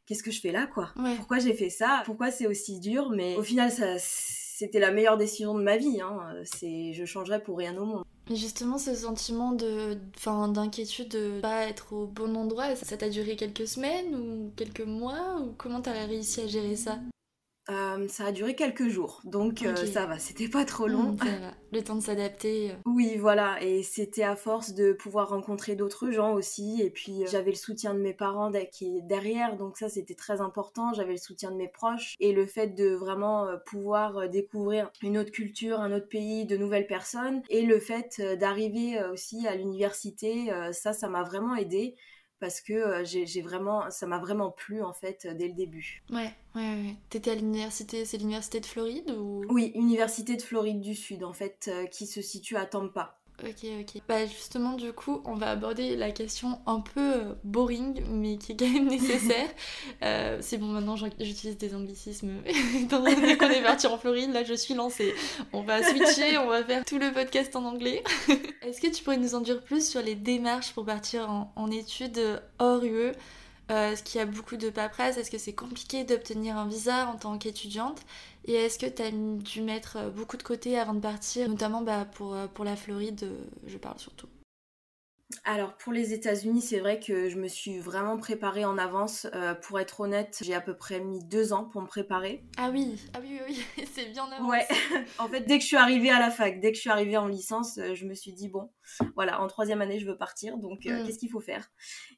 qu'est-ce 0.05 0.23
que 0.23 0.31
je 0.31 0.39
fais 0.39 0.51
là 0.51 0.67
quoi? 0.67 0.89
Pourquoi 1.17 1.39
j'ai 1.39 1.53
fait 1.53 1.69
ça? 1.69 2.03
Pourquoi 2.05 2.31
c'est 2.31 2.47
aussi 2.47 2.79
dur? 2.79 3.09
Mais 3.09 3.35
au 3.35 3.43
final 3.43 3.71
ça 3.71 3.97
c'était 4.57 4.79
la 4.79 4.91
meilleure 4.91 5.17
décision 5.17 5.53
de 5.53 5.61
ma 5.61 5.75
vie. 5.75 5.99
Hein. 6.01 6.33
C'est, 6.43 6.93
je 6.93 7.03
changerais 7.03 7.41
pour 7.43 7.57
rien 7.57 7.75
au 7.77 7.85
monde. 7.85 8.05
Mais 8.29 8.35
justement, 8.35 8.77
ce 8.79 8.95
sentiment 8.95 9.51
de, 9.51 9.99
d'inquiétude 10.51 11.09
de 11.09 11.39
pas 11.41 11.63
être 11.67 11.93
au 11.93 12.07
bon 12.07 12.35
endroit, 12.35 12.75
ça 12.75 12.97
t'a 12.97 13.09
duré 13.09 13.35
quelques 13.35 13.67
semaines 13.67 14.15
ou 14.15 14.51
quelques 14.55 14.81
mois 14.81 15.39
ou 15.41 15.53
comment 15.57 15.81
t'as 15.81 16.05
réussi 16.05 16.41
à 16.41 16.47
gérer 16.47 16.75
ça? 16.75 16.99
Euh, 17.69 18.07
ça 18.07 18.25
a 18.25 18.31
duré 18.31 18.55
quelques 18.55 18.87
jours, 18.89 19.21
donc 19.23 19.63
euh, 19.63 19.75
ça 19.75 20.05
va, 20.05 20.19
c'était 20.19 20.47
pas 20.47 20.65
trop 20.65 20.87
long. 20.87 21.13
Mmh, 21.13 21.19
le 21.71 21.83
temps 21.83 21.95
de 21.95 22.01
s'adapter. 22.01 22.71
Euh. 22.71 22.75
Oui, 22.85 23.17
voilà, 23.17 23.61
et 23.63 23.81
c'était 23.81 24.23
à 24.23 24.35
force 24.35 24.73
de 24.73 24.93
pouvoir 24.93 25.29
rencontrer 25.29 25.75
d'autres 25.75 26.11
gens 26.11 26.33
aussi, 26.33 26.81
et 26.81 26.91
puis 26.91 27.23
j'avais 27.25 27.49
le 27.49 27.57
soutien 27.57 27.95
de 27.95 27.99
mes 27.99 28.13
parents 28.13 28.51
qui 28.71 28.97
est 28.97 29.01
derrière, 29.01 29.57
donc 29.57 29.77
ça 29.77 29.89
c'était 29.89 30.13
très 30.13 30.41
important, 30.41 30.93
j'avais 30.93 31.13
le 31.13 31.17
soutien 31.17 31.49
de 31.49 31.55
mes 31.55 31.67
proches, 31.67 32.15
et 32.19 32.33
le 32.33 32.45
fait 32.45 32.67
de 32.67 32.89
vraiment 32.89 33.47
pouvoir 33.65 34.29
découvrir 34.29 34.91
une 35.01 35.17
autre 35.17 35.31
culture, 35.31 35.79
un 35.79 35.91
autre 35.91 36.07
pays, 36.07 36.45
de 36.45 36.57
nouvelles 36.57 36.87
personnes, 36.87 37.41
et 37.49 37.63
le 37.63 37.79
fait 37.79 38.21
d'arriver 38.39 39.03
aussi 39.11 39.47
à 39.47 39.55
l'université, 39.55 40.51
ça, 40.71 40.93
ça 40.93 41.09
m'a 41.09 41.23
vraiment 41.23 41.55
aidé 41.55 41.95
parce 42.39 42.61
que 42.61 42.73
euh, 42.73 43.03
j'ai 43.05 43.41
vraiment 43.41 43.89
ça 43.89 44.07
m'a 44.07 44.19
vraiment 44.19 44.51
plu 44.51 44.81
en 44.81 44.93
fait 44.93 45.27
dès 45.35 45.47
le 45.47 45.53
début. 45.53 46.03
Ouais, 46.09 46.31
ouais, 46.55 46.61
ouais. 46.61 46.95
T'étais 47.09 47.31
à 47.31 47.35
l'université, 47.35 48.05
c'est 48.05 48.17
l'université 48.17 48.59
de 48.59 48.65
Floride 48.65 49.11
ou? 49.11 49.43
Oui, 49.49 49.71
université 49.75 50.35
de 50.35 50.41
Floride 50.41 50.81
du 50.81 50.95
Sud 50.95 51.23
en 51.23 51.33
fait, 51.33 51.69
euh, 51.71 51.85
qui 51.85 52.07
se 52.07 52.21
situe 52.21 52.57
à 52.57 52.65
Tampa. 52.65 53.17
Ok, 53.43 53.65
ok. 53.81 54.01
Bah 54.07 54.25
justement, 54.25 54.73
du 54.73 54.93
coup, 54.93 55.21
on 55.25 55.33
va 55.33 55.51
aborder 55.51 55.97
la 55.97 56.11
question 56.11 56.59
un 56.65 56.79
peu 56.79 57.01
euh, 57.01 57.33
boring, 57.43 58.01
mais 58.09 58.37
qui 58.37 58.53
est 58.53 58.55
quand 58.55 58.69
même 58.69 58.87
nécessaire. 58.89 59.49
Euh, 60.03 60.37
c'est 60.41 60.57
bon, 60.57 60.67
maintenant 60.67 60.95
j'utilise 60.95 61.57
des 61.57 61.75
anglicismes. 61.75 62.41
Étant 62.75 63.03
donné 63.03 63.37
qu'on 63.37 63.49
est 63.49 63.61
parti 63.61 63.87
en 63.87 63.97
Floride, 63.97 64.31
là 64.31 64.43
je 64.45 64.53
suis 64.53 64.73
lancée. 64.73 65.13
On 65.51 65.63
va 65.63 65.83
switcher, 65.83 66.37
on 66.37 66.47
va 66.47 66.63
faire 66.63 66.85
tout 66.85 66.97
le 66.97 67.11
podcast 67.11 67.55
en 67.55 67.65
anglais. 67.65 68.03
Est-ce 68.61 68.79
que 68.79 68.87
tu 68.87 69.03
pourrais 69.03 69.17
nous 69.17 69.35
en 69.35 69.41
dire 69.41 69.61
plus 69.61 69.87
sur 69.87 70.01
les 70.01 70.15
démarches 70.15 70.71
pour 70.71 70.85
partir 70.85 71.29
en, 71.29 71.51
en 71.57 71.69
études 71.71 72.41
hors 72.59 72.83
UE 72.83 73.11
euh, 73.71 73.91
Est-ce 73.91 74.03
qu'il 74.03 74.19
y 74.19 74.21
a 74.21 74.25
beaucoup 74.25 74.57
de 74.57 74.69
paperasse? 74.69 75.17
Est-ce 75.17 75.31
que 75.31 75.37
c'est 75.37 75.53
compliqué 75.55 76.03
d'obtenir 76.03 76.57
un 76.57 76.67
visa 76.67 77.07
en 77.07 77.17
tant 77.17 77.37
qu'étudiante? 77.37 78.01
Et 78.45 78.53
est-ce 78.53 78.77
que 78.79 78.85
tu 78.85 79.01
as 79.01 79.11
dû 79.11 79.61
mettre 79.61 79.97
euh, 79.97 80.09
beaucoup 80.09 80.37
de 80.37 80.43
côté 80.43 80.77
avant 80.79 80.93
de 80.93 80.99
partir, 80.99 81.49
notamment 81.49 81.81
bah, 81.81 82.05
pour, 82.05 82.35
euh, 82.35 82.47
pour 82.47 82.65
la 82.65 82.75
Floride, 82.75 83.29
je 83.67 83.77
parle 83.77 83.99
surtout 83.99 84.27
alors 85.43 85.75
pour 85.77 85.93
les 85.93 86.13
États-Unis, 86.13 86.61
c'est 86.61 86.79
vrai 86.79 86.99
que 86.99 87.29
je 87.29 87.37
me 87.37 87.47
suis 87.47 87.79
vraiment 87.79 88.17
préparée 88.17 88.65
en 88.65 88.77
avance. 88.77 89.27
pour 89.61 89.79
être 89.79 90.01
honnête, 90.01 90.39
j'ai 90.41 90.53
à 90.53 90.61
peu 90.61 90.75
près 90.75 90.99
mis 90.99 91.23
deux 91.25 91.53
ans 91.53 91.65
pour 91.65 91.81
me 91.81 91.87
préparer. 91.87 92.43
Ah 92.57 92.69
oui, 92.71 92.95
ah 93.13 93.19
oui, 93.21 93.39
oui, 93.47 93.63
c'est 93.93 94.11
bien 94.11 94.25
avance. 94.31 94.49
Ouais. 94.49 94.65
en 95.19 95.27
fait, 95.27 95.41
dès 95.41 95.57
que 95.57 95.63
je 95.63 95.67
suis 95.67 95.77
arrivée 95.77 96.09
à 96.09 96.19
la 96.19 96.31
fac, 96.31 96.59
dès 96.59 96.71
que 96.71 96.75
je 96.75 96.81
suis 96.81 96.89
arrivée 96.89 97.17
en 97.17 97.27
licence, 97.27 97.79
je 97.93 98.05
me 98.05 98.13
suis 98.13 98.33
dit 98.33 98.49
bon, 98.49 98.71
voilà, 99.15 99.41
en 99.41 99.47
troisième 99.47 99.81
année, 99.81 99.99
je 99.99 100.05
veux 100.05 100.17
partir, 100.17 100.57
donc 100.57 100.85
mm. 100.85 101.05
qu'est-ce 101.05 101.19
qu'il 101.19 101.29
faut 101.31 101.41
faire? 101.41 101.69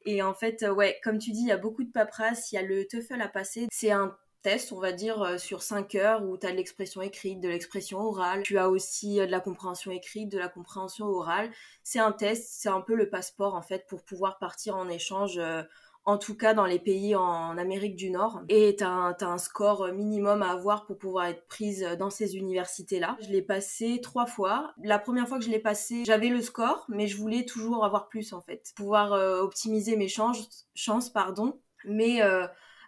Et 0.06 0.22
en 0.22 0.34
fait, 0.34 0.66
ouais, 0.70 0.98
comme 1.04 1.18
tu 1.18 1.32
dis, 1.32 1.42
il 1.42 1.48
y 1.48 1.52
a 1.52 1.58
beaucoup 1.58 1.84
de 1.84 1.92
paperasse. 1.92 2.52
Il 2.52 2.56
y 2.56 2.58
a 2.58 2.62
le 2.62 2.88
TOEFL 2.88 3.22
à 3.22 3.28
passer. 3.28 3.68
C'est 3.72 3.92
un 3.92 4.16
test, 4.42 4.72
on 4.72 4.80
va 4.80 4.92
dire, 4.92 5.22
euh, 5.22 5.38
sur 5.38 5.62
5 5.62 5.96
heures 5.96 6.24
où 6.24 6.38
tu 6.38 6.48
as 6.48 6.52
de 6.52 6.56
l'expression 6.56 7.02
écrite, 7.02 7.40
de 7.40 7.50
l'expression 7.50 8.00
orale. 8.00 8.44
Tu 8.44 8.58
as 8.58 8.70
aussi 8.70 9.20
euh, 9.20 9.26
de 9.26 9.32
la 9.32 9.40
compréhension 9.40 9.92
écrite, 9.92 10.30
de 10.30 10.38
la 10.38 10.48
compréhension 10.48 11.08
orale. 11.08 11.50
C'est 11.84 12.00
un 12.00 12.12
test, 12.12 12.48
c'est 12.52 12.70
un 12.70 12.82
peu 12.82 12.96
le 12.96 13.10
passeport 13.10 13.56
en 13.56 13.62
fait 13.62 13.86
pour 13.88 14.04
pouvoir 14.04 14.38
partir 14.38 14.76
en 14.76 14.90
échange. 14.90 15.38
Euh, 15.38 15.64
en 16.06 16.18
tout 16.18 16.38
cas 16.38 16.54
dans 16.54 16.66
les 16.66 16.80
pays 16.80 17.18
en 17.18 17.58
Amérique 17.58 17.98
du 17.98 18.10
Nord. 18.10 18.42
Et 18.48 18.78
tu 18.78 18.84
as, 18.86 19.18
un 19.20 19.38
score 19.38 19.90
minimum 19.92 20.42
à 20.42 20.52
avoir 20.52 20.86
pour 20.86 20.98
pouvoir 20.98 21.26
être 21.26 21.46
prise 21.48 21.84
dans 22.00 22.10
ces 22.10 22.38
universités-là. 22.38 23.18
Je 23.20 23.28
l'ai 23.28 23.42
passé 23.42 24.00
trois 24.02 24.26
fois. 24.26 24.74
La 24.82 25.00
première 25.00 25.28
fois 25.28 25.38
que 25.38 25.44
je 25.44 25.50
l'ai 25.50 25.60
passé, 25.60 26.06
j'avais 26.06 26.30
le 26.30 26.42
score, 26.42 26.86
mais 26.88 27.08
je 27.08 27.18
voulais 27.18 27.44
toujours 27.44 27.84
avoir 27.84 28.08
plus 28.08 28.32
en 28.32 28.40
fait. 28.40 28.72
Pouvoir 28.78 29.12
optimiser 29.44 29.98
mes 29.98 30.08
chances, 30.08 30.70
chances 30.76 31.10
pardon. 31.10 31.60
Mais 31.84 32.22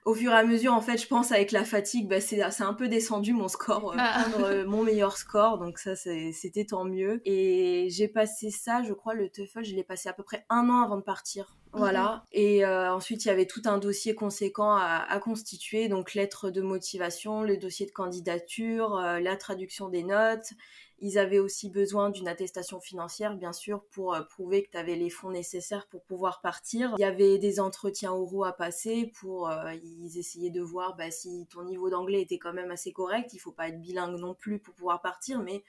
au 0.09 0.15
fur 0.15 0.31
et 0.31 0.35
à 0.35 0.43
mesure, 0.43 0.73
en 0.73 0.81
fait, 0.81 0.97
je 0.97 1.07
pense 1.07 1.31
avec 1.31 1.51
la 1.51 1.63
fatigue, 1.63 2.07
bah, 2.07 2.19
c'est 2.19 2.41
un 2.41 2.73
peu 2.73 2.87
descendu 2.87 3.31
mon 3.31 3.47
score, 3.47 3.91
euh, 3.91 3.97
ah. 3.99 4.25
euh, 4.39 4.65
mon 4.65 4.83
meilleur 4.83 5.15
score, 5.17 5.59
donc 5.59 5.77
ça 5.77 5.95
c'était 5.95 6.65
tant 6.65 6.83
mieux. 6.83 7.21
Et 7.25 7.89
j'ai 7.91 8.07
passé 8.07 8.49
ça, 8.49 8.81
je 8.81 8.93
crois, 8.93 9.13
le 9.13 9.29
TOEFL, 9.29 9.63
je 9.63 9.75
l'ai 9.75 9.83
passé 9.83 10.09
à 10.09 10.13
peu 10.13 10.23
près 10.23 10.45
un 10.49 10.67
an 10.69 10.81
avant 10.81 10.97
de 10.97 11.03
partir. 11.03 11.55
Voilà. 11.73 12.23
Et 12.31 12.65
euh, 12.65 12.91
ensuite, 12.91 13.25
il 13.25 13.27
y 13.27 13.31
avait 13.31 13.45
tout 13.45 13.61
un 13.65 13.77
dossier 13.77 14.15
conséquent 14.15 14.71
à, 14.71 15.05
à, 15.07 15.19
constituer, 15.19 15.89
donc 15.89 16.15
lettre 16.15 16.49
de 16.49 16.61
motivation, 16.61 17.43
le 17.43 17.57
dossier 17.57 17.85
de 17.85 17.91
candidature, 17.91 18.99
la 18.99 19.35
traduction 19.35 19.89
des 19.89 20.01
notes, 20.01 20.53
ils 21.01 21.17
avaient 21.17 21.39
aussi 21.39 21.69
besoin 21.69 22.09
d'une 22.09 22.27
attestation 22.27 22.79
financière, 22.79 23.35
bien 23.35 23.53
sûr, 23.53 23.83
pour 23.91 24.13
euh, 24.13 24.21
prouver 24.21 24.63
que 24.63 24.71
tu 24.71 24.77
avais 24.77 24.95
les 24.95 25.09
fonds 25.09 25.31
nécessaires 25.31 25.87
pour 25.87 26.03
pouvoir 26.03 26.41
partir. 26.41 26.93
Il 26.97 27.01
y 27.01 27.05
avait 27.05 27.37
des 27.37 27.59
entretiens 27.59 28.11
oraux 28.11 28.43
à 28.43 28.53
passer 28.53 29.11
pour, 29.19 29.49
euh, 29.49 29.73
ils 29.83 30.17
essayaient 30.17 30.49
de 30.49 30.61
voir 30.61 30.95
bah, 30.95 31.11
si 31.11 31.47
ton 31.49 31.63
niveau 31.63 31.89
d'anglais 31.89 32.21
était 32.21 32.37
quand 32.37 32.53
même 32.53 32.71
assez 32.71 32.91
correct. 32.91 33.33
Il 33.33 33.39
faut 33.39 33.51
pas 33.51 33.69
être 33.69 33.81
bilingue 33.81 34.19
non 34.19 34.33
plus 34.33 34.59
pour 34.59 34.73
pouvoir 34.73 35.01
partir, 35.01 35.41
mais 35.41 35.63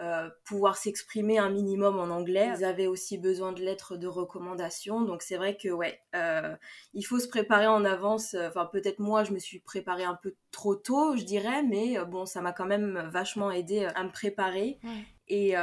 euh, 0.00 0.28
pouvoir 0.44 0.76
s'exprimer 0.76 1.38
un 1.38 1.50
minimum 1.50 2.00
en 2.00 2.12
anglais. 2.12 2.50
Ils 2.58 2.64
avaient 2.64 2.88
aussi 2.88 3.16
besoin 3.16 3.52
de 3.52 3.60
lettres 3.62 3.96
de 3.96 4.08
recommandation. 4.08 5.02
Donc 5.02 5.22
c'est 5.22 5.36
vrai 5.36 5.56
que 5.56 5.68
ouais, 5.68 6.00
euh, 6.16 6.56
il 6.94 7.02
faut 7.02 7.20
se 7.20 7.28
préparer 7.28 7.68
en 7.68 7.84
avance. 7.84 8.34
Enfin 8.34 8.66
peut-être 8.66 8.98
moi 8.98 9.22
je 9.22 9.30
me 9.30 9.38
suis 9.38 9.60
préparée 9.60 10.02
un 10.02 10.18
peu 10.20 10.34
trop 10.50 10.74
tôt, 10.74 11.16
je 11.16 11.22
dirais, 11.22 11.62
mais 11.62 11.96
euh, 11.96 12.04
bon 12.04 12.26
ça 12.26 12.40
m'a 12.40 12.52
quand 12.52 12.66
même 12.66 13.08
vachement 13.12 13.52
aidé 13.52 13.86
à 13.94 14.02
me 14.02 14.10
préparer. 14.10 14.80
Et 15.28 15.54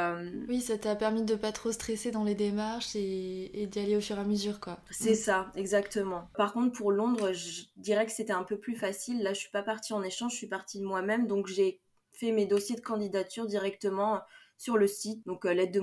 Oui, 0.48 0.62
ça 0.62 0.78
t'a 0.78 0.96
permis 0.96 1.24
de 1.24 1.36
pas 1.36 1.52
trop 1.52 1.74
stresser 1.74 2.12
dans 2.12 2.24
les 2.24 2.34
démarches 2.34 2.96
et, 2.96 3.68
d'y 3.70 3.80
aller 3.80 3.98
au 3.98 4.02
fur 4.02 4.18
et 4.18 4.22
à 4.22 4.24
mesure, 4.24 4.60
quoi. 4.62 4.80
C'est 4.90 5.14
ça, 5.14 5.52
exactement. 5.56 6.30
Par 6.36 6.54
contre, 6.54 6.72
pour 6.72 6.92
Londres, 6.92 7.32
je 7.34 7.64
dirais 7.76 8.06
que 8.08 8.12
c'était 8.12 8.34
un 8.34 8.44
peu 8.44 8.58
plus 8.58 8.76
facile. 8.76 9.22
Là, 9.22 9.34
je 9.34 9.40
suis 9.40 9.52
pas 9.52 9.62
partie 9.62 9.94
en 9.94 10.02
échange, 10.02 10.32
je 10.32 10.38
suis 10.38 10.48
partie 10.48 10.80
de 10.80 10.86
moi-même, 10.86 11.28
donc 11.28 11.46
j'ai 11.46 11.80
mes 12.32 12.46
dossiers 12.46 12.76
de 12.76 12.82
candidature 12.82 13.48
directement 13.48 14.22
sur 14.62 14.78
le 14.78 14.86
site. 14.86 15.26
Donc 15.26 15.46
euh, 15.46 15.56
l'aide 15.56 15.74
de 15.74 15.82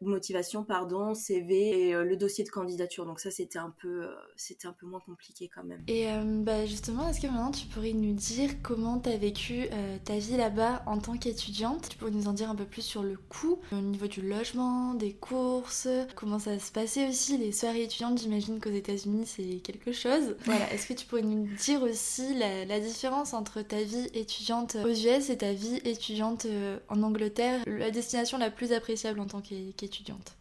motivation, 0.00 0.64
pardon, 0.64 1.14
CV 1.14 1.86
et 1.86 1.94
euh, 1.94 2.02
le 2.02 2.16
dossier 2.16 2.42
de 2.42 2.48
candidature. 2.48 3.06
Donc 3.06 3.20
ça 3.20 3.30
c'était 3.30 3.60
un 3.60 3.72
peu 3.80 4.02
euh, 4.02 4.08
c'était 4.34 4.66
un 4.66 4.72
peu 4.72 4.84
moins 4.84 4.98
compliqué 4.98 5.48
quand 5.54 5.62
même. 5.62 5.84
Et 5.86 6.06
bah, 6.42 6.66
justement, 6.66 7.08
est-ce 7.08 7.20
que 7.20 7.28
maintenant 7.28 7.52
tu 7.52 7.66
pourrais 7.68 7.92
nous 7.92 8.14
dire 8.14 8.50
comment 8.62 8.98
tu 8.98 9.10
as 9.10 9.16
vécu 9.16 9.68
ta 10.04 10.18
vie 10.18 10.36
là-bas 10.36 10.82
en 10.86 10.98
tant 10.98 11.16
qu'étudiante? 11.16 11.88
Tu 11.88 11.96
pourrais 11.96 12.10
nous 12.10 12.26
en 12.26 12.32
dire 12.32 12.50
un 12.50 12.56
peu 12.56 12.64
plus 12.64 12.82
sur 12.82 13.04
le 13.04 13.16
coût 13.16 13.60
au 13.70 13.76
niveau 13.76 14.08
du 14.08 14.22
logement, 14.22 14.94
des 14.94 15.12
courses, 15.12 15.88
comment 16.16 16.40
ça 16.40 16.58
se 16.58 16.72
passait 16.72 17.08
aussi? 17.08 17.38
Les 17.38 17.52
soirées 17.52 17.84
étudiantes. 17.84 18.20
J'imagine 18.20 18.58
qu'aux 18.58 18.70
États-Unis 18.70 19.26
c'est 19.26 19.60
quelque 19.60 19.92
chose. 19.92 20.34
Voilà, 20.46 20.72
est-ce 20.72 20.86
que 20.86 20.94
tu 20.94 21.06
pourrais 21.06 21.22
nous 21.22 21.46
dire 21.56 21.82
aussi 21.82 22.34
la, 22.34 22.64
la 22.64 22.80
différence 22.80 23.34
entre 23.34 23.62
ta 23.62 23.82
vie 23.82 24.08
étudiante 24.14 24.76
aux 24.84 24.88
US 24.88 25.30
et 25.30 25.38
ta 25.38 25.52
vie 25.52 25.80
étudiante 25.84 26.46
en 26.88 27.02
Angleterre, 27.02 27.62
la 27.66 27.90
destination 27.90 28.15
la 28.38 28.50
plus 28.50 28.72
appréciable 28.72 29.20
en 29.20 29.26
tant 29.26 29.40
qu'étudiante 29.40 30.36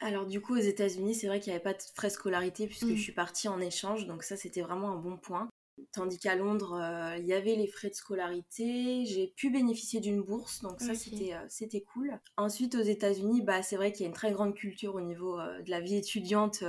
alors 0.00 0.26
du 0.26 0.40
coup 0.40 0.54
aux 0.54 0.60
États-Unis 0.60 1.14
c'est 1.14 1.26
vrai 1.26 1.40
qu'il 1.40 1.52
n'y 1.52 1.56
avait 1.56 1.62
pas 1.62 1.74
de 1.74 1.82
frais 1.94 2.10
scolarité 2.10 2.66
puisque 2.66 2.84
mm. 2.84 2.96
je 2.96 3.02
suis 3.02 3.12
partie 3.12 3.48
en 3.48 3.60
échange 3.60 4.06
donc 4.06 4.22
ça 4.22 4.36
c'était 4.36 4.62
vraiment 4.62 4.90
un 4.92 4.96
bon 4.96 5.16
point. 5.16 5.48
Tandis 5.92 6.18
qu'à 6.18 6.34
Londres, 6.34 6.74
euh, 6.74 7.16
il 7.18 7.26
y 7.26 7.32
avait 7.32 7.54
les 7.54 7.66
frais 7.66 7.88
de 7.88 7.94
scolarité, 7.94 9.04
j'ai 9.06 9.32
pu 9.36 9.50
bénéficier 9.50 10.00
d'une 10.00 10.22
bourse, 10.22 10.62
donc 10.62 10.80
ça 10.80 10.94
c'était 10.94 11.34
euh, 11.34 11.44
c'était 11.48 11.80
cool. 11.80 12.18
Ensuite 12.36 12.74
aux 12.74 12.82
États-Unis, 12.82 13.42
bah 13.42 13.62
c'est 13.62 13.76
vrai 13.76 13.92
qu'il 13.92 14.02
y 14.02 14.04
a 14.04 14.08
une 14.08 14.14
très 14.14 14.32
grande 14.32 14.54
culture 14.54 14.94
au 14.94 15.00
niveau 15.00 15.38
euh, 15.38 15.62
de 15.62 15.70
la 15.70 15.80
vie 15.80 15.96
étudiante, 15.96 16.62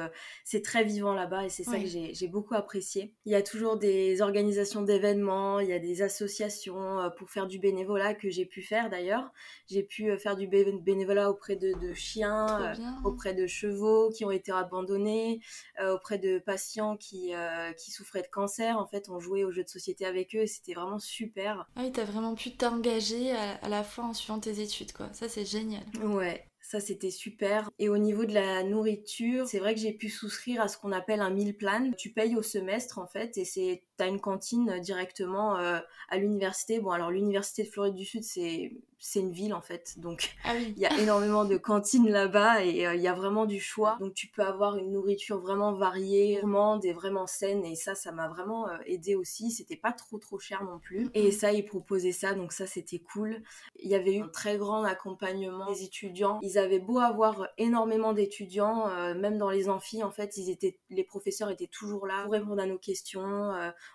c'est 0.43 0.63
très 0.63 0.83
vivant 0.83 1.13
là-bas 1.13 1.45
et 1.45 1.49
c'est 1.49 1.63
ça 1.63 1.79
que 1.79 1.85
j'ai 1.85 2.27
beaucoup 2.27 2.55
apprécié. 2.55 3.13
Il 3.25 3.31
y 3.31 3.35
a 3.35 3.41
toujours 3.41 3.77
des 3.77 4.21
organisations 4.21 4.81
d'événements, 4.81 5.59
il 5.59 5.69
y 5.69 5.73
a 5.73 5.79
des 5.79 6.01
associations 6.01 7.09
pour 7.17 7.29
faire 7.29 7.47
du 7.47 7.59
bénévolat 7.59 8.13
que 8.13 8.29
j'ai 8.29 8.45
pu 8.45 8.61
faire 8.61 8.89
d'ailleurs. 8.89 9.31
J'ai 9.67 9.83
pu 9.83 10.17
faire 10.17 10.35
du 10.35 10.47
bénévolat 10.47 11.29
auprès 11.29 11.55
de, 11.55 11.73
de 11.79 11.93
chiens, 11.93 12.73
auprès 13.03 13.33
de 13.33 13.47
chevaux 13.47 14.09
qui 14.09 14.25
ont 14.25 14.31
été 14.31 14.51
abandonnés, 14.51 15.41
auprès 15.81 16.17
de 16.17 16.39
patients 16.39 16.97
qui 16.97 17.33
qui 17.77 17.91
souffraient 17.91 18.21
de 18.21 18.27
cancer 18.27 18.77
en 18.77 18.87
fait 18.87 18.98
on 19.07 19.19
jouait 19.19 19.43
aux 19.43 19.51
jeux 19.51 19.63
de 19.63 19.69
société 19.69 20.05
avec 20.05 20.35
eux 20.35 20.41
et 20.41 20.47
c'était 20.47 20.73
vraiment 20.73 20.99
super. 20.99 21.69
Ah 21.75 21.81
oui, 21.83 21.91
t'as 21.91 22.03
vraiment 22.03 22.35
pu 22.35 22.51
t'engager 22.51 23.31
à, 23.31 23.53
à, 23.55 23.69
la 23.69 23.83
fois 23.83 24.05
en 24.05 24.13
suivant 24.13 24.39
tes 24.39 24.59
études, 24.59 24.91
quoi. 24.91 25.09
Ça, 25.13 25.29
c'est 25.29 25.45
génial. 25.45 25.83
Ouais. 26.03 26.45
Ça, 26.61 26.79
c'était 26.79 27.09
super. 27.09 27.67
Et 27.79 27.89
au 27.89 27.97
niveau 27.97 28.25
de 28.25 28.33
la 28.33 28.61
nourriture, 28.61 29.47
c'est 29.47 29.57
vrai 29.57 29.73
que 29.73 29.79
j'ai 29.79 29.93
pu 29.93 30.07
souscrire 30.07 30.61
à 30.61 30.67
ce 30.67 30.77
qu'on 30.77 30.91
appelle 30.91 31.19
un 31.19 31.31
meal 31.31 31.57
plan. 31.57 31.91
Tu 31.97 32.11
payes 32.11 32.35
au 32.35 32.43
semestre, 32.43 32.99
en 32.99 33.07
fait, 33.07 33.39
et 33.39 33.45
c'est, 33.45 33.81
t'as 33.97 34.07
une 34.07 34.19
cantine 34.19 34.79
directement 34.79 35.57
euh, 35.57 35.79
à 36.09 36.17
l'université. 36.17 36.79
Bon, 36.79 36.91
alors, 36.91 37.09
l'université 37.09 37.63
de 37.63 37.69
Floride 37.69 37.95
du 37.95 38.05
Sud, 38.05 38.23
c'est 38.23 38.71
c'est 38.99 39.21
une 39.21 39.31
ville 39.31 39.53
en 39.53 39.61
fait. 39.61 39.95
Donc 39.97 40.35
ah 40.43 40.55
il 40.57 40.77
y 40.77 40.85
a 40.85 40.99
énormément 40.99 41.45
de 41.45 41.57
cantines 41.57 42.09
là-bas 42.09 42.63
et 42.65 42.85
euh, 42.85 42.95
il 42.95 43.01
y 43.01 43.07
a 43.07 43.13
vraiment 43.13 43.45
du 43.45 43.59
choix. 43.59 43.97
Donc 43.99 44.13
tu 44.13 44.27
peux 44.27 44.43
avoir 44.43 44.77
une 44.77 44.91
nourriture 44.91 45.39
vraiment 45.39 45.73
variée, 45.73 46.39
gourmande 46.41 46.83
et 46.83 46.91
vraiment 46.91 47.25
saine 47.25 47.63
et 47.65 47.75
ça 47.75 47.95
ça 47.95 48.11
m'a 48.11 48.27
vraiment 48.27 48.67
euh, 48.67 48.77
aidé 48.85 49.15
aussi. 49.15 49.51
C'était 49.51 49.77
pas 49.77 49.93
trop 49.93 50.17
trop 50.17 50.37
cher 50.37 50.63
non 50.63 50.79
plus. 50.79 51.05
Mm-hmm. 51.05 51.11
Et 51.13 51.31
ça 51.31 51.53
ils 51.53 51.65
proposaient 51.65 52.11
ça 52.11 52.33
donc 52.33 52.51
ça 52.51 52.67
c'était 52.67 52.99
cool. 52.99 53.41
Il 53.77 53.89
y 53.89 53.95
avait 53.95 54.15
eu 54.15 54.21
un 54.21 54.27
très 54.27 54.57
grand 54.57 54.83
accompagnement 54.83 55.71
des 55.71 55.83
étudiants. 55.83 56.39
Ils 56.41 56.57
avaient 56.57 56.79
beau 56.79 56.99
avoir 56.99 57.47
énormément 57.57 58.11
d'étudiants, 58.11 58.89
euh, 58.89 59.15
même 59.15 59.37
dans 59.37 59.49
les 59.49 59.69
amphis 59.69 60.03
en 60.03 60.11
fait, 60.11 60.35
ils 60.35 60.49
étaient 60.49 60.77
les 60.89 61.03
professeurs 61.05 61.49
étaient 61.49 61.67
toujours 61.67 62.05
là 62.05 62.23
pour 62.23 62.33
répondre 62.33 62.61
à 62.61 62.65
nos 62.65 62.77
questions. 62.77 63.53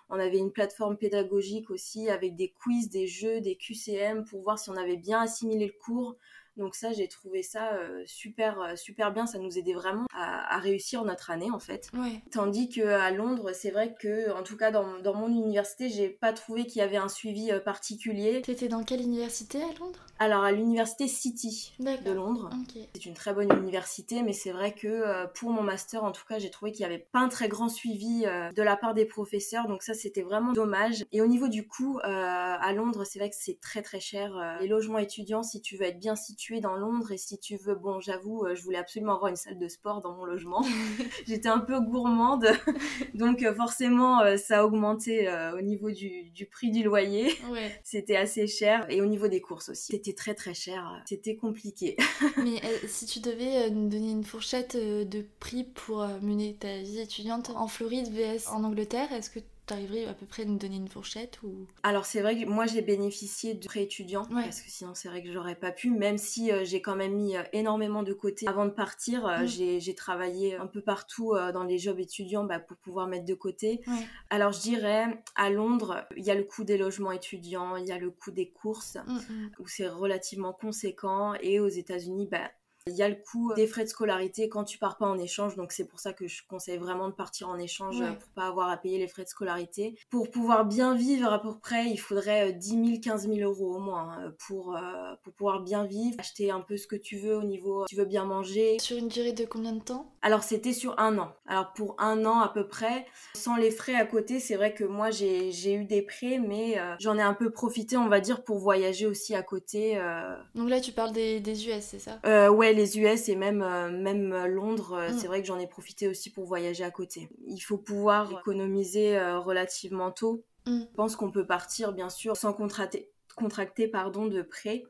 on 0.09 0.19
avait 0.19 0.39
une 0.39 0.51
plateforme 0.51 0.97
pédagogique 0.97 1.69
aussi 1.69 2.09
avec 2.09 2.35
des 2.35 2.49
quiz, 2.49 2.89
des 2.89 3.05
jeux, 3.05 3.41
des 3.41 3.55
QCM 3.55 4.25
pour 4.25 4.41
voir 4.41 4.57
si 4.57 4.69
on 4.69 4.75
avait 4.75 4.94
bien 4.97 5.21
assimilé 5.21 5.67
le 5.67 5.73
cours. 5.85 6.17
Donc 6.57 6.75
ça, 6.75 6.93
j'ai 6.93 7.07
trouvé 7.07 7.43
ça 7.43 7.73
euh, 7.73 8.03
super, 8.05 8.61
euh, 8.61 8.75
super 8.75 9.11
bien. 9.11 9.25
Ça 9.25 9.39
nous 9.39 9.57
aidait 9.57 9.73
vraiment 9.73 10.05
à, 10.15 10.57
réussir 10.59 11.03
notre 11.03 11.31
année 11.31 11.51
en 11.51 11.59
fait. 11.59 11.89
Tandis 12.31 12.69
que 12.69 12.81
à 12.81 13.11
Londres, 13.11 13.51
c'est 13.53 13.71
vrai 13.71 13.93
que, 13.99 14.31
en 14.31 14.43
tout 14.43 14.55
cas 14.55 14.71
dans, 14.71 14.99
dans 14.99 15.13
mon 15.13 15.27
université, 15.27 15.89
j'ai 15.89 16.09
pas 16.09 16.31
trouvé 16.31 16.65
qu'il 16.65 16.79
y 16.79 16.81
avait 16.81 16.97
un 16.97 17.09
suivi 17.09 17.51
euh, 17.51 17.59
particulier. 17.59 18.41
T'étais 18.41 18.69
dans 18.69 18.83
quelle 18.83 19.01
université 19.01 19.61
à 19.61 19.79
Londres? 19.79 20.05
Alors 20.17 20.43
à 20.43 20.53
l'université 20.53 21.09
City 21.09 21.73
de 21.79 22.11
Londres. 22.11 22.49
C'est 22.93 23.05
une 23.05 23.13
très 23.13 23.33
bonne 23.33 23.51
université, 23.51 24.23
mais 24.23 24.31
c'est 24.31 24.51
vrai 24.51 24.73
que 24.73 25.25
pour 25.33 25.49
mon 25.49 25.61
master, 25.61 26.05
en 26.05 26.13
tout 26.13 26.23
cas, 26.25 26.39
j'ai 26.39 26.49
trouvé 26.49 26.71
qu'il 26.71 26.81
y 26.81 26.85
avait 26.85 27.05
pas 27.11 27.19
un 27.19 27.27
très 27.27 27.49
grand 27.49 27.67
suivi 27.67 28.21
de 28.21 28.61
la 28.61 28.77
part 28.77 28.93
des 28.93 29.05
professeurs. 29.05 29.67
Donc 29.67 29.83
ça, 29.83 29.93
c'était 29.93 30.21
vraiment 30.21 30.53
dommage. 30.53 31.03
Et 31.11 31.21
au 31.21 31.27
niveau 31.27 31.49
du 31.49 31.67
coût, 31.67 31.99
à 32.01 32.71
Londres, 32.73 33.03
c'est 33.03 33.19
vrai 33.19 33.29
que 33.29 33.35
c'est 33.37 33.59
très 33.59 33.81
très 33.81 33.99
cher. 33.99 34.57
les 34.61 34.69
logements 34.69 34.99
étudiants, 34.99 35.43
si 35.43 35.61
tu 35.61 35.75
veux 35.75 35.83
être 35.83 35.99
bien 35.99 36.15
situé 36.15 36.44
es 36.53 36.61
dans 36.61 36.75
Londres 36.75 37.11
et 37.11 37.17
si 37.17 37.39
tu 37.39 37.57
veux, 37.57 37.75
bon, 37.75 37.99
j'avoue, 37.99 38.45
euh, 38.45 38.55
je 38.55 38.63
voulais 38.63 38.77
absolument 38.77 39.15
avoir 39.15 39.29
une 39.29 39.35
salle 39.35 39.57
de 39.57 39.67
sport 39.67 40.01
dans 40.01 40.13
mon 40.13 40.25
logement. 40.25 40.63
J'étais 41.27 41.49
un 41.49 41.59
peu 41.59 41.79
gourmande, 41.79 42.47
donc 43.15 43.41
euh, 43.41 43.55
forcément, 43.55 44.21
euh, 44.21 44.37
ça 44.37 44.59
a 44.59 44.63
augmenté 44.63 45.27
au 45.57 45.61
niveau 45.61 45.89
du, 45.91 46.31
prix 46.51 46.71
du 46.71 46.83
loyer. 46.83 47.33
C'était 47.83 48.15
assez 48.15 48.47
cher 48.47 48.85
et 48.89 49.01
au 49.01 49.05
niveau 49.05 49.27
des 49.27 49.41
courses 49.41 49.69
aussi. 49.69 49.93
C'était 49.93 50.13
très 50.13 50.35
très 50.35 50.53
cher. 50.53 51.01
C'était 51.05 51.35
compliqué. 51.35 51.97
Mais 52.37 52.61
si 52.87 53.05
tu 53.05 53.19
devais 53.19 53.69
nous 53.71 53.89
donner 53.89 54.11
une 54.11 54.23
fourchette 54.23 54.75
de 54.75 55.25
prix 55.39 55.63
pour 55.63 56.05
mener 56.21 56.55
ta 56.55 56.77
vie 56.77 56.99
étudiante 56.99 57.51
en 57.55 57.67
Floride 57.67 58.09
vs 58.11 58.49
en 58.51 58.63
Angleterre, 58.63 59.11
est-ce 59.11 59.29
que 59.29 59.39
T'arriverais 59.65 60.05
à 60.05 60.13
peu 60.13 60.27
près 60.27 60.43
à 60.43 60.45
nous 60.45 60.57
donner 60.57 60.75
une 60.75 60.87
fourchette 60.87 61.41
ou? 61.41 61.65
Alors 61.81 62.05
c'est 62.05 62.21
vrai 62.21 62.39
que 62.39 62.47
moi 62.47 62.67
j'ai 62.67 62.83
bénéficié 62.83 63.55
de 63.55 63.65
prêt 63.65 63.81
étudiant 63.81 64.25
parce 64.25 64.61
que 64.61 64.69
sinon 64.69 64.93
c'est 64.93 65.07
vrai 65.07 65.23
que 65.23 65.31
j'aurais 65.31 65.55
pas 65.55 65.71
pu 65.71 65.89
même 65.89 66.19
si 66.19 66.51
euh, 66.51 66.63
j'ai 66.63 66.83
quand 66.83 66.95
même 66.95 67.15
mis 67.15 67.35
euh, 67.35 67.41
énormément 67.51 68.03
de 68.03 68.13
côté 68.13 68.47
avant 68.47 68.65
de 68.65 68.71
partir 68.71 69.25
euh, 69.25 69.43
mm. 69.43 69.47
j'ai 69.79 69.95
travaillé 69.95 70.55
un 70.55 70.67
peu 70.67 70.81
partout 70.81 71.33
dans 71.53 71.63
les 71.63 71.79
jobs 71.79 71.99
étudiants 71.99 72.43
bah, 72.43 72.59
pour 72.59 72.77
pouvoir 72.77 73.07
mettre 73.07 73.25
de 73.25 73.33
côté. 73.33 73.81
Alors 74.29 74.51
je 74.51 74.61
dirais 74.61 75.23
à 75.35 75.49
Londres 75.49 76.05
il 76.15 76.23
y 76.23 76.29
a 76.29 76.35
le 76.35 76.43
coût 76.43 76.63
des 76.63 76.77
logements 76.77 77.11
étudiants, 77.11 77.75
il 77.75 77.87
y 77.87 77.91
a 77.91 77.97
le 77.97 78.11
coût 78.11 78.31
des 78.31 78.51
courses 78.51 78.97
mm, 79.07 79.13
mm. 79.13 79.51
où 79.59 79.67
c'est 79.67 79.87
relativement 79.87 80.53
conséquent 80.53 81.33
et 81.41 81.59
aux 81.59 81.69
États-Unis 81.69 82.27
bah 82.29 82.51
il 82.87 82.95
y 82.95 83.01
a 83.01 83.09
le 83.09 83.15
coût 83.15 83.51
des 83.55 83.65
frais 83.65 83.83
de 83.83 83.89
scolarité 83.89 84.47
quand 84.47 84.63
tu 84.63 84.77
pars 84.77 84.97
pas 84.97 85.07
en 85.07 85.17
échange, 85.17 85.55
donc 85.55 85.71
c'est 85.71 85.85
pour 85.85 85.99
ça 85.99 86.13
que 86.13 86.27
je 86.27 86.43
conseille 86.47 86.77
vraiment 86.77 87.07
de 87.07 87.13
partir 87.13 87.49
en 87.49 87.57
échange 87.57 87.97
pour 87.97 88.29
pas 88.35 88.45
avoir 88.45 88.69
à 88.69 88.77
payer 88.77 88.99
les 88.99 89.07
frais 89.07 89.23
de 89.23 89.27
scolarité. 89.27 89.97
Pour 90.11 90.29
pouvoir 90.29 90.65
bien 90.65 90.93
vivre 90.93 91.33
à 91.33 91.41
peu 91.41 91.57
près, 91.57 91.87
il 91.87 91.97
faudrait 91.97 92.53
10 92.53 92.69
000, 92.69 92.85
15 93.01 93.27
000 93.27 93.39
euros 93.39 93.77
au 93.77 93.79
moins 93.79 94.11
hein, 94.11 94.33
pour, 94.45 94.75
euh, 94.75 95.15
pour 95.23 95.33
pouvoir 95.33 95.61
bien 95.61 95.85
vivre, 95.85 96.15
acheter 96.19 96.51
un 96.51 96.61
peu 96.61 96.77
ce 96.77 96.85
que 96.85 96.95
tu 96.95 97.17
veux 97.17 97.35
au 97.35 97.41
niveau, 97.41 97.85
tu 97.87 97.95
veux 97.95 98.05
bien 98.05 98.23
manger. 98.23 98.77
Sur 98.77 98.97
une 98.97 99.07
durée 99.07 99.33
de 99.33 99.45
combien 99.45 99.73
de 99.73 99.81
temps? 99.81 100.11
Alors 100.21 100.43
c'était 100.43 100.73
sur 100.73 100.99
un 100.99 101.17
an. 101.17 101.33
Alors 101.47 101.73
pour 101.73 101.95
un 101.97 102.23
an 102.23 102.39
à 102.41 102.49
peu 102.49 102.67
près, 102.67 103.07
sans 103.33 103.55
les 103.55 103.71
frais 103.71 103.95
à 103.95 104.05
côté, 104.05 104.39
c'est 104.39 104.57
vrai 104.57 104.75
que 104.75 104.83
moi 104.83 105.09
j'ai 105.09 105.73
eu 105.73 105.85
des 105.85 106.03
prêts, 106.03 106.37
mais 106.37 106.77
euh, 106.77 106.93
j'en 106.99 107.17
ai 107.17 107.23
un 107.23 107.33
peu 107.33 107.49
profité, 107.49 107.97
on 107.97 108.09
va 108.09 108.19
dire, 108.19 108.43
pour 108.43 108.59
voyager 108.59 109.07
aussi 109.07 109.33
à 109.33 109.41
côté. 109.41 109.97
Euh. 109.97 110.35
Donc 110.53 110.69
là 110.69 110.79
tu 110.79 110.91
parles 110.91 111.13
des, 111.13 111.39
des 111.39 111.67
US, 111.67 111.83
c'est 111.83 111.99
ça? 111.99 112.19
Ouais, 112.51 112.74
les 112.75 112.99
US 112.99 113.29
et 113.29 113.35
même, 113.35 113.61
euh, 113.61 113.89
même 113.89 114.33
euh, 114.33 114.47
Londres, 114.47 114.93
euh, 114.93 115.09
mm. 115.09 115.17
c'est 115.17 115.27
vrai 115.27 115.41
que 115.41 115.47
j'en 115.47 115.57
ai 115.57 115.67
profité 115.67 116.07
aussi 116.07 116.29
pour 116.29 116.45
voyager 116.45 116.83
à 116.83 116.91
côté. 116.91 117.29
Il 117.47 117.59
faut 117.59 117.77
pouvoir 117.77 118.31
économiser 118.31 119.19
relativement 119.37 120.11
tôt. 120.11 120.43
Mm. 120.67 120.81
Je 120.81 120.95
pense 120.95 121.15
qu'on 121.15 121.31
peut 121.31 121.45
partir, 121.45 121.93
bien 121.93 122.09
sûr, 122.09 122.37
sans 122.37 122.53
contrater, 122.53 123.09
contracté 123.35 123.87
pardon 123.87 124.25
de 124.25 124.41
prêt. 124.41 124.83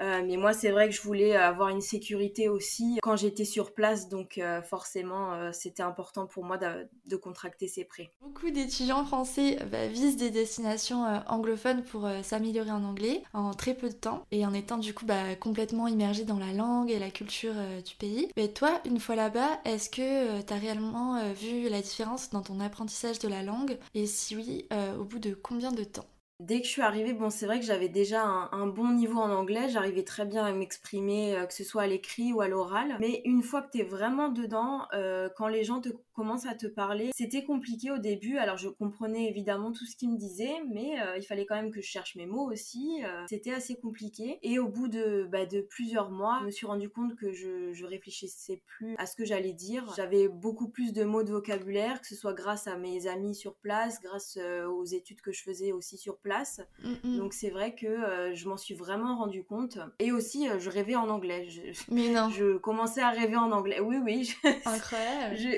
Euh, 0.00 0.22
mais 0.26 0.36
moi 0.36 0.52
c'est 0.52 0.70
vrai 0.70 0.88
que 0.88 0.94
je 0.94 1.02
voulais 1.02 1.34
avoir 1.34 1.70
une 1.70 1.80
sécurité 1.80 2.48
aussi 2.48 2.98
quand 3.02 3.16
j'étais 3.16 3.44
sur 3.44 3.72
place 3.72 4.08
donc 4.08 4.38
euh, 4.38 4.62
forcément 4.62 5.32
euh, 5.32 5.50
c'était 5.52 5.82
important 5.82 6.26
pour 6.26 6.44
moi 6.44 6.58
de, 6.58 7.16
contracter 7.16 7.66
ces 7.66 7.84
prêts. 7.84 8.12
Beaucoup 8.20 8.50
d'étudiants 8.50 9.04
français 9.04 9.56
bah, 9.72 9.88
visent 9.88 10.18
des 10.18 10.30
destinations 10.30 11.04
anglophones 11.26 11.82
pour 11.82 12.06
s'améliorer 12.22 12.70
en 12.70 12.84
anglais 12.84 13.22
en 13.32 13.54
très 13.54 13.72
peu 13.72 13.88
de 13.88 13.94
temps 13.94 14.22
et 14.30 14.44
en 14.44 14.52
étant 14.52 14.76
du 14.76 14.92
coup 14.92 15.06
bah, 15.06 15.34
complètement 15.34 15.88
immergé 15.88 16.24
dans 16.24 16.38
la 16.38 16.52
langue 16.52 16.90
et 16.90 16.98
la 16.98 17.10
culture 17.10 17.54
du 17.84 17.94
pays. 17.96 18.28
Mais 18.36 18.48
toi 18.48 18.80
une 18.84 19.00
fois 19.00 19.16
là-bas 19.16 19.60
est-ce 19.64 19.88
que 19.88 20.42
tu 20.42 20.52
as 20.52 20.56
réellement 20.56 21.32
vu 21.32 21.70
la 21.70 21.80
différence 21.80 22.28
dans 22.28 22.42
ton 22.42 22.60
apprentissage 22.60 23.18
de 23.18 23.28
la 23.28 23.42
langue? 23.42 23.78
Et 23.94 24.04
si 24.06 24.36
oui 24.36 24.68
au 25.00 25.04
bout 25.04 25.18
de 25.18 25.32
combien 25.32 25.72
de 25.72 25.84
temps? 25.84 26.06
Dès 26.38 26.60
que 26.60 26.66
je 26.66 26.70
suis 26.70 26.82
arrivée, 26.82 27.14
bon, 27.14 27.30
c'est 27.30 27.46
vrai 27.46 27.58
que 27.58 27.64
j'avais 27.64 27.88
déjà 27.88 28.22
un, 28.22 28.66
bon 28.66 28.92
niveau 28.92 29.20
en 29.20 29.30
anglais, 29.30 29.70
j'arrivais 29.70 30.04
très 30.04 30.26
bien 30.26 30.44
à 30.44 30.52
m'exprimer, 30.52 31.34
euh, 31.34 31.46
que 31.46 31.54
ce 31.54 31.64
soit 31.64 31.82
à 31.82 31.86
l'écrit 31.86 32.32
ou 32.34 32.42
à 32.42 32.48
l'oral. 32.48 32.96
Mais 33.00 33.22
une 33.24 33.42
fois 33.42 33.62
que 33.62 33.70
tu 33.70 33.78
es 33.78 33.84
vraiment 33.84 34.28
dedans, 34.28 34.86
euh, 34.92 35.30
quand 35.34 35.48
les 35.48 35.64
gens 35.64 35.80
te 35.80 35.88
commence 36.16 36.46
à 36.46 36.54
te 36.54 36.66
parler. 36.66 37.10
C'était 37.14 37.44
compliqué 37.44 37.90
au 37.90 37.98
début, 37.98 38.38
alors 38.38 38.56
je 38.56 38.68
comprenais 38.68 39.28
évidemment 39.28 39.70
tout 39.70 39.84
ce 39.84 39.94
qu'il 39.94 40.10
me 40.10 40.16
disait, 40.16 40.54
mais 40.72 41.00
euh, 41.00 41.18
il 41.18 41.22
fallait 41.22 41.44
quand 41.44 41.54
même 41.54 41.70
que 41.70 41.82
je 41.82 41.86
cherche 41.86 42.16
mes 42.16 42.24
mots 42.24 42.50
aussi. 42.50 43.02
Euh, 43.04 43.24
c'était 43.28 43.52
assez 43.52 43.76
compliqué. 43.76 44.38
Et 44.42 44.58
au 44.58 44.68
bout 44.68 44.88
de, 44.88 45.28
bah, 45.30 45.44
de 45.44 45.60
plusieurs 45.60 46.10
mois, 46.10 46.38
je 46.40 46.46
me 46.46 46.50
suis 46.50 46.66
rendu 46.66 46.88
compte 46.88 47.14
que 47.16 47.32
je, 47.32 47.72
je 47.72 47.84
réfléchissais 47.84 48.62
plus 48.64 48.96
à 48.96 49.04
ce 49.04 49.14
que 49.14 49.26
j'allais 49.26 49.52
dire. 49.52 49.92
J'avais 49.94 50.28
beaucoup 50.28 50.68
plus 50.68 50.94
de 50.94 51.04
mots 51.04 51.22
de 51.22 51.30
vocabulaire, 51.30 52.00
que 52.00 52.06
ce 52.06 52.16
soit 52.16 52.32
grâce 52.32 52.66
à 52.66 52.78
mes 52.78 53.06
amis 53.06 53.34
sur 53.34 53.54
place, 53.54 54.00
grâce 54.00 54.38
euh, 54.40 54.66
aux 54.66 54.84
études 54.84 55.20
que 55.20 55.32
je 55.32 55.42
faisais 55.42 55.72
aussi 55.72 55.98
sur 55.98 56.16
place. 56.16 56.62
Mm. 56.82 57.18
Donc 57.18 57.34
c'est 57.34 57.50
vrai 57.50 57.74
que 57.74 58.32
je 58.32 58.48
m'en 58.48 58.56
suis 58.56 58.74
vraiment 58.74 59.18
rendu 59.18 59.44
compte. 59.44 59.78
Et 59.98 60.12
aussi, 60.12 60.48
je 60.58 60.70
rêvais 60.70 60.96
en 60.96 61.10
anglais. 61.10 61.46
Je, 61.50 61.60
mais 61.90 62.08
non. 62.08 62.30
Je 62.30 62.56
commençais 62.56 63.02
à 63.02 63.10
rêver 63.10 63.36
en 63.36 63.52
anglais. 63.52 63.80
Oui, 63.80 63.96
oui. 64.02 64.34
Incroyable. 64.64 65.36
je, 65.36 65.48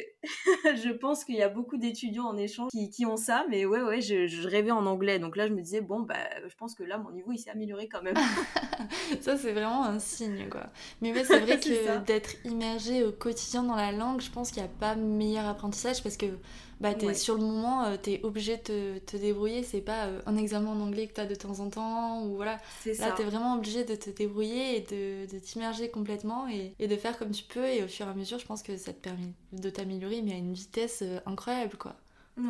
je 0.65 0.91
pense 0.91 1.25
qu'il 1.25 1.37
y 1.37 1.43
a 1.43 1.49
beaucoup 1.49 1.77
d'étudiants 1.77 2.27
en 2.27 2.37
échange 2.37 2.71
qui, 2.71 2.91
qui, 2.91 3.07
ont 3.07 3.17
ça, 3.17 3.45
mais 3.49 3.65
ouais, 3.65 3.83
ouais, 3.83 4.01
je, 4.01 4.27
je, 4.27 4.47
rêvais 4.47 4.71
en 4.71 4.87
anglais. 4.87 5.19
Donc 5.19 5.37
là, 5.37 5.47
je 5.47 5.53
me 5.53 5.61
disais, 5.61 5.81
bon, 5.81 6.01
bah, 6.01 6.15
je 6.47 6.55
pense 6.57 6.75
que 6.75 6.83
là, 6.83 6.99
mon 6.99 7.11
niveau, 7.11 7.33
il 7.33 7.39
s'est 7.39 7.51
amélioré 7.51 7.89
quand 7.89 8.03
même. 8.03 8.17
ça, 9.21 9.37
c'est 9.37 9.53
vraiment 9.53 9.85
un 9.85 9.99
signe, 9.99 10.49
quoi. 10.49 10.67
Mais 11.01 11.13
ouais, 11.13 11.25
c'est 11.25 11.39
vrai 11.41 11.59
que 11.59 11.99
d'être 12.05 12.35
immergé 12.45 13.05
au 13.05 13.13
quotidien 13.13 13.63
dans 13.63 13.77
la 13.77 13.93
langue, 13.93 14.21
je 14.21 14.31
pense 14.31 14.51
qu'il 14.51 14.63
n'y 14.63 14.69
a 14.69 14.73
pas 14.73 14.95
meilleur 14.95 15.47
apprentissage 15.47 16.03
parce 16.03 16.17
que 16.17 16.27
bah, 16.81 16.93
es, 16.93 17.15
sur 17.15 17.35
le 17.35 17.41
moment, 17.41 17.85
euh, 17.85 17.97
tu 18.01 18.13
es 18.13 18.25
obligé 18.25 18.57
de 18.57 18.99
te, 18.99 19.17
débrouiller. 19.17 19.63
C'est 19.63 19.81
pas 19.81 20.07
euh, 20.07 20.21
un 20.27 20.37
examen 20.37 20.71
en 20.71 20.81
anglais 20.81 21.07
que 21.09 21.15
tu 21.15 21.21
as 21.21 21.27
de 21.27 21.35
temps 21.35 21.59
en 21.61 21.71
temps. 21.71 22.25
Ou 22.25 22.37
voilà. 22.37 22.59
Là, 22.87 23.13
tu 23.13 23.23
es 23.23 23.25
vraiment 23.25 23.55
obligé 23.57 23.85
de 23.85 23.97
te 23.97 24.11
débrouiller 24.11 24.77
et 24.77 24.81
de, 24.81 25.33
de 25.33 25.39
t'immerger 25.39 25.91
complètement 25.91 26.49
et, 26.49 26.75
et, 26.79 26.87
de 26.87 26.97
faire 26.97 27.19
comme 27.19 27.33
tu 27.33 27.45
peux. 27.45 27.67
Et 27.67 27.83
au 27.83 27.89
fur 27.89 28.07
et 28.07 28.11
à 28.11 28.15
mesure, 28.15 28.39
je 28.39 28.47
pense 28.47 28.63
que 28.63 28.77
ça 28.77 28.93
te 28.93 29.01
permet 29.01 29.33
de 29.53 29.71
t'améliorer, 29.71 30.23
mais 30.23 30.33
à 30.33 30.37
une 30.37 30.55
vitesse 30.55 31.03
euh, 31.03 31.19
incroyable, 31.27 31.77
quoi. 31.77 31.97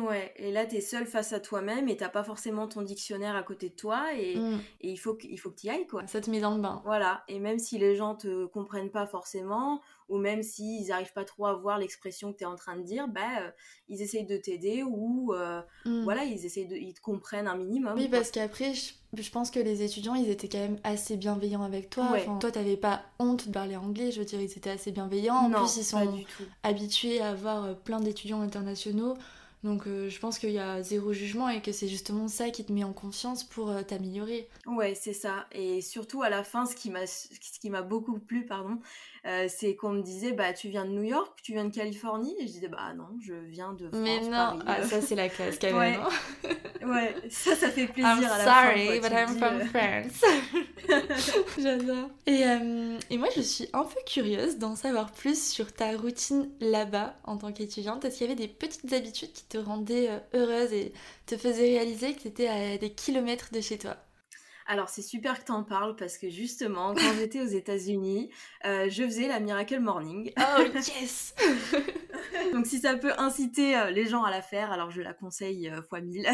Ouais, 0.03 0.33
et 0.37 0.51
là, 0.51 0.65
tu 0.65 0.75
es 0.75 0.81
seul 0.81 1.05
face 1.05 1.33
à 1.33 1.39
toi-même 1.39 1.89
et 1.89 1.97
t'as 1.97 2.09
pas 2.09 2.23
forcément 2.23 2.67
ton 2.67 2.81
dictionnaire 2.81 3.35
à 3.35 3.43
côté 3.43 3.69
de 3.69 3.75
toi 3.75 4.13
et, 4.13 4.35
mm. 4.35 4.59
et 4.81 4.91
il 4.91 4.97
faut 4.97 5.15
que 5.15 5.25
tu 5.25 5.67
y 5.67 5.69
ailles, 5.69 5.87
quoi. 5.87 6.05
Ça 6.07 6.21
te 6.21 6.29
met 6.29 6.39
dans 6.39 6.55
le 6.55 6.61
bain. 6.61 6.81
Voilà, 6.85 7.23
et 7.27 7.39
même 7.39 7.59
si 7.59 7.77
les 7.77 7.95
gens 7.95 8.15
te 8.15 8.45
comprennent 8.45 8.91
pas 8.91 9.07
forcément, 9.07 9.81
ou 10.09 10.17
même 10.17 10.43
s'ils 10.43 10.87
n'arrivent 10.87 11.13
pas 11.13 11.23
trop 11.23 11.45
à 11.45 11.53
voir 11.53 11.77
l'expression 11.77 12.33
que 12.33 12.37
tu 12.37 12.43
es 12.43 12.47
en 12.47 12.55
train 12.55 12.75
de 12.75 12.83
dire, 12.83 13.07
bah, 13.07 13.41
euh, 13.41 13.51
ils 13.87 14.01
essayent 14.01 14.25
de 14.25 14.37
t'aider 14.37 14.83
ou 14.83 15.33
euh, 15.33 15.61
mm. 15.85 16.03
voilà, 16.03 16.23
ils 16.23 16.45
essayent 16.45 16.67
de, 16.67 16.75
ils 16.75 16.93
te 16.93 17.01
comprennent 17.01 17.47
un 17.47 17.55
minimum. 17.55 17.93
Oui, 17.95 18.07
parce 18.07 18.31
qu'après, 18.31 18.73
je, 18.73 19.31
pense 19.31 19.51
que 19.51 19.59
les 19.59 19.83
étudiants, 19.83 20.15
ils 20.15 20.29
étaient 20.29 20.49
quand 20.49 20.59
même 20.59 20.79
assez 20.83 21.15
bienveillants 21.15 21.63
avec 21.63 21.89
toi. 21.89 22.11
Ouais. 22.11 22.23
Enfin, 22.27 22.37
toi, 22.37 22.51
t'avais 22.51 22.77
pas 22.77 23.03
honte 23.19 23.47
de 23.47 23.53
parler 23.53 23.75
anglais, 23.75 24.11
je 24.11 24.19
veux 24.19 24.25
dire, 24.25 24.41
ils 24.41 24.51
étaient 24.51 24.71
assez 24.71 24.91
bienveillants. 24.91 25.35
En 25.35 25.51
plus, 25.51 25.77
ils 25.77 25.83
sont 25.83 26.19
habitués 26.63 27.21
à 27.21 27.29
avoir 27.29 27.65
euh, 27.65 27.73
plein 27.73 27.99
d'étudiants 27.99 28.41
internationaux. 28.41 29.15
Donc 29.63 29.87
euh, 29.87 30.09
je 30.09 30.19
pense 30.19 30.39
qu'il 30.39 30.51
y 30.51 30.59
a 30.59 30.81
zéro 30.81 31.11
jugement 31.11 31.49
et 31.49 31.61
que 31.61 31.73
c'est 31.73 31.89
justement 31.89 32.29
ça 32.29 32.49
qui 32.49 32.63
te 32.63 32.71
met 32.71 32.85
en 32.85 32.93
confiance 32.93 33.43
pour 33.43 33.71
euh, 33.71 33.81
t'améliorer. 33.81 34.47
Ouais, 34.65 34.95
c'est 34.95 35.13
ça. 35.13 35.47
Et 35.51 35.81
surtout 35.81 36.23
à 36.23 36.29
la 36.29 36.43
fin, 36.43 36.65
ce 36.65 36.75
qui 36.75 36.89
m'a, 36.89 37.05
ce 37.05 37.59
qui 37.59 37.69
m'a 37.69 37.81
beaucoup 37.81 38.19
plu, 38.19 38.45
pardon, 38.45 38.79
euh, 39.25 39.47
c'est 39.49 39.75
qu'on 39.75 39.89
me 39.89 40.01
disait 40.01 40.31
bah 40.31 40.53
tu 40.53 40.69
viens 40.69 40.85
de 40.85 40.91
New 40.91 41.03
York, 41.03 41.39
tu 41.43 41.51
viens 41.51 41.65
de 41.65 41.75
Californie 41.75 42.33
et 42.39 42.47
je 42.47 42.53
disais 42.53 42.69
bah 42.69 42.93
non, 42.95 43.09
je 43.21 43.33
viens 43.33 43.73
de 43.73 43.89
France. 43.89 44.01
Mais 44.01 44.21
non, 44.21 44.59
ah, 44.65 44.83
ça 44.83 45.01
c'est 45.01 45.15
la 45.15 45.27
classe 45.27 45.59
quand 45.59 45.77
même. 45.77 45.77
ouais. 45.77 45.97
Hein. 45.97 46.87
ouais, 46.87 47.15
ça 47.29 47.53
ça 47.55 47.69
fait 47.69 47.87
plaisir 47.93 48.11
I'm 48.11 48.23
à 48.23 48.37
la 48.37 48.45
sorry, 48.45 48.99
but 49.01 49.11
I'm 49.11 49.37
from 49.37 49.59
France. 49.67 50.23
J'adore. 51.57 52.09
Et, 52.25 52.43
et 53.09 53.17
moi 53.17 53.27
je 53.35 53.41
suis 53.41 53.67
un 53.73 53.83
peu 53.83 53.99
curieuse 54.05 54.57
d'en 54.57 54.75
savoir 54.75 55.11
plus 55.11 55.51
sur 55.51 55.71
ta 55.71 55.95
routine 55.97 56.49
là-bas 56.59 57.15
en 57.23 57.37
tant 57.37 57.51
qu'étudiante. 57.51 58.05
Est-ce 58.05 58.17
qu'il 58.17 58.27
y 58.27 58.31
avait 58.31 58.39
des 58.39 58.47
petites 58.47 58.91
habitudes 58.93 59.33
qui 59.33 59.43
te 59.45 59.57
rendait 59.57 60.09
euh, 60.09 60.19
heureuse 60.33 60.73
et 60.73 60.93
te 61.25 61.37
faisait 61.37 61.63
réaliser 61.63 62.13
que 62.13 62.21
tu 62.21 62.27
étais 62.27 62.47
à 62.47 62.77
des 62.77 62.91
kilomètres 62.91 63.49
de 63.51 63.61
chez 63.61 63.77
toi? 63.77 63.97
Alors 64.67 64.89
c'est 64.89 65.01
super 65.01 65.39
que 65.39 65.45
tu 65.45 65.51
en 65.51 65.63
parles 65.63 65.95
parce 65.95 66.17
que 66.17 66.29
justement, 66.29 66.93
quand 66.93 67.13
j'étais 67.17 67.41
aux 67.41 67.47
États-Unis, 67.47 68.29
euh, 68.65 68.87
je 68.89 69.03
faisais 69.03 69.27
la 69.27 69.39
Miracle 69.39 69.79
Morning. 69.79 70.31
Oh 70.37 70.61
yes 70.75 71.33
Donc 72.53 72.67
si 72.67 72.79
ça 72.79 72.95
peut 72.95 73.13
inciter 73.17 73.75
euh, 73.75 73.89
les 73.89 74.05
gens 74.05 74.23
à 74.23 74.31
la 74.31 74.41
faire, 74.41 74.71
alors 74.71 74.91
je 74.91 75.01
la 75.01 75.13
conseille 75.13 75.71
fois 75.89 76.01
mille. 76.01 76.29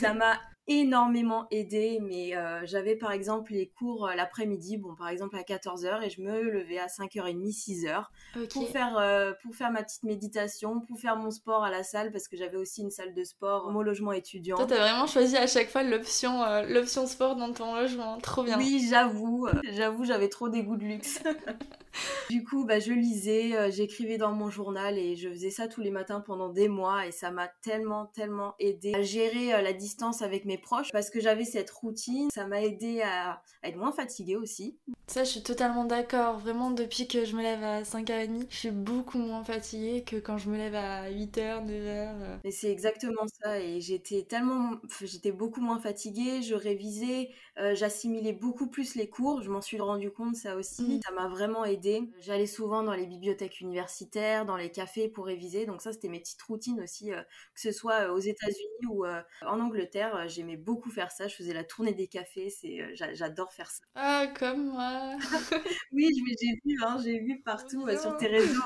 ça 0.00 0.14
m'a 0.14 0.38
énormément 0.66 1.46
aidé, 1.50 1.98
mais 2.00 2.36
euh, 2.36 2.60
j'avais 2.64 2.94
par 2.94 3.12
exemple 3.12 3.52
les 3.52 3.68
cours 3.68 4.06
euh, 4.06 4.14
l'après-midi, 4.14 4.76
bon 4.76 4.94
par 4.94 5.08
exemple 5.08 5.36
à 5.36 5.42
14h 5.42 6.04
et 6.04 6.10
je 6.10 6.20
me 6.20 6.42
levais 6.42 6.78
à 6.78 6.86
5h30, 6.86 7.52
6h 7.52 8.04
pour, 8.50 8.68
faire, 8.68 8.96
euh, 8.98 9.32
pour 9.42 9.54
faire 9.54 9.70
ma 9.72 9.82
petite 9.82 10.04
méditation, 10.04 10.80
pour 10.80 11.00
faire 11.00 11.16
mon 11.16 11.30
sport 11.30 11.64
à 11.64 11.70
la 11.70 11.82
salle 11.82 12.12
parce 12.12 12.28
que 12.28 12.36
j'avais 12.36 12.56
aussi 12.56 12.82
une 12.82 12.90
salle 12.90 13.14
de 13.14 13.24
sport, 13.24 13.70
mon 13.70 13.82
logement 13.82 14.12
étudiant. 14.12 14.56
Toi 14.56 14.66
t'as 14.66 14.78
vraiment 14.78 15.06
choisi 15.06 15.36
à 15.36 15.46
chaque 15.46 15.70
fois 15.70 15.82
l'option 15.82 16.42
l'option 16.68 17.06
sport 17.06 17.36
dans 17.36 17.52
ton 17.52 17.74
logement, 17.74 18.18
trop 18.18 18.44
bien. 18.44 18.56
Oui 18.56 18.86
j'avoue, 18.88 19.48
j'avoue 19.64 20.04
j'avais 20.04 20.28
trop 20.28 20.48
des 20.48 20.62
goûts 20.62 20.76
de 20.76 20.84
luxe. 20.84 21.20
du 22.30 22.44
coup 22.44 22.64
bah, 22.64 22.78
je 22.78 22.92
lisais, 22.92 23.70
j'écrivais 23.70 24.18
dans 24.18 24.32
mon 24.32 24.50
journal 24.50 24.98
et 24.98 25.16
je 25.16 25.28
faisais 25.28 25.50
ça 25.50 25.68
tous 25.68 25.80
les 25.80 25.90
matins 25.90 26.20
pendant 26.20 26.48
des 26.48 26.68
mois 26.68 27.06
et 27.06 27.12
ça 27.12 27.30
m'a 27.30 27.48
tellement 27.62 28.06
tellement 28.06 28.54
aidé 28.58 28.94
à 28.94 29.02
gérer 29.02 29.62
la 29.62 29.72
distance 29.72 30.22
avec 30.22 30.44
mes 30.44 30.58
proches 30.58 30.90
parce 30.92 31.10
que 31.10 31.20
j'avais 31.20 31.44
cette 31.44 31.70
routine. 31.70 32.30
Ça 32.30 32.46
m'a 32.46 32.62
aidé 32.62 33.02
à, 33.02 33.42
être 33.62 33.76
moins 33.76 33.92
fatiguée 33.92 34.36
aussi. 34.36 34.78
Ça, 35.06 35.24
je 35.24 35.30
suis 35.30 35.42
totalement 35.42 35.84
d'accord. 35.84 36.38
Vraiment, 36.38 36.70
depuis 36.70 37.08
que 37.08 37.24
je 37.24 37.36
me 37.36 37.42
lève 37.42 37.62
à 37.62 37.82
5h30, 37.82 38.46
je 38.48 38.56
suis 38.56 38.70
beaucoup 38.70 39.18
moins 39.18 39.42
fatiguée 39.42 40.04
que 40.04 40.16
quand 40.16 40.38
je 40.38 40.48
me 40.48 40.56
lève 40.56 40.74
à 40.74 41.10
8h, 41.10 41.66
9h. 41.66 42.40
Mais 42.44 42.50
c'est 42.50 42.70
exactement 42.70 43.26
ça. 43.42 43.60
Et 43.60 43.80
j'étais 43.80 44.22
tellement. 44.22 44.76
J'étais 45.02 45.32
beaucoup 45.32 45.60
moins 45.60 45.80
fatiguée. 45.80 46.42
Je 46.42 46.54
révisais. 46.54 47.30
Euh, 47.60 47.74
j'assimilais 47.74 48.32
beaucoup 48.32 48.68
plus 48.68 48.94
les 48.94 49.08
cours. 49.08 49.42
Je 49.42 49.50
m'en 49.50 49.60
suis 49.60 49.78
rendu 49.80 50.10
compte, 50.10 50.34
ça 50.34 50.56
aussi. 50.56 50.82
Mm. 50.82 51.00
Ça 51.04 51.12
m'a 51.12 51.28
vraiment 51.28 51.64
aidé. 51.64 52.02
J'allais 52.20 52.46
souvent 52.46 52.82
dans 52.82 52.94
les 52.94 53.06
bibliothèques 53.06 53.60
universitaires, 53.60 54.46
dans 54.46 54.56
les 54.56 54.70
cafés 54.70 55.08
pour 55.08 55.26
réviser. 55.26 55.66
Donc, 55.66 55.82
ça, 55.82 55.92
c'était 55.92 56.08
mes 56.08 56.20
petites 56.20 56.42
routines 56.42 56.80
aussi, 56.80 57.12
euh, 57.12 57.20
que 57.54 57.60
ce 57.60 57.72
soit 57.72 58.08
euh, 58.08 58.14
aux 58.14 58.18
États-Unis 58.18 58.86
ou 58.88 59.04
en 59.06 59.60
Angleterre. 59.60 60.28
J'aimais 60.28 60.56
beaucoup 60.56 60.90
faire 60.90 61.10
ça. 61.10 61.28
Je 61.28 61.34
faisais 61.34 61.52
la 61.52 61.64
tournée 61.64 61.92
des 61.92 62.06
cafés. 62.06 62.50
C'est, 62.50 62.94
j'adore 62.94 63.52
faire 63.52 63.70
ça. 63.70 63.84
Ah, 63.94 64.26
comme 64.38 64.70
moi. 64.72 65.16
oui, 65.92 66.08
j'ai 66.40 66.60
vu, 66.64 66.78
hein, 66.82 66.96
j'ai 67.04 67.18
vu 67.18 67.40
partout 67.42 67.86
sur 68.00 68.16
tes 68.16 68.26
réseaux. 68.26 68.62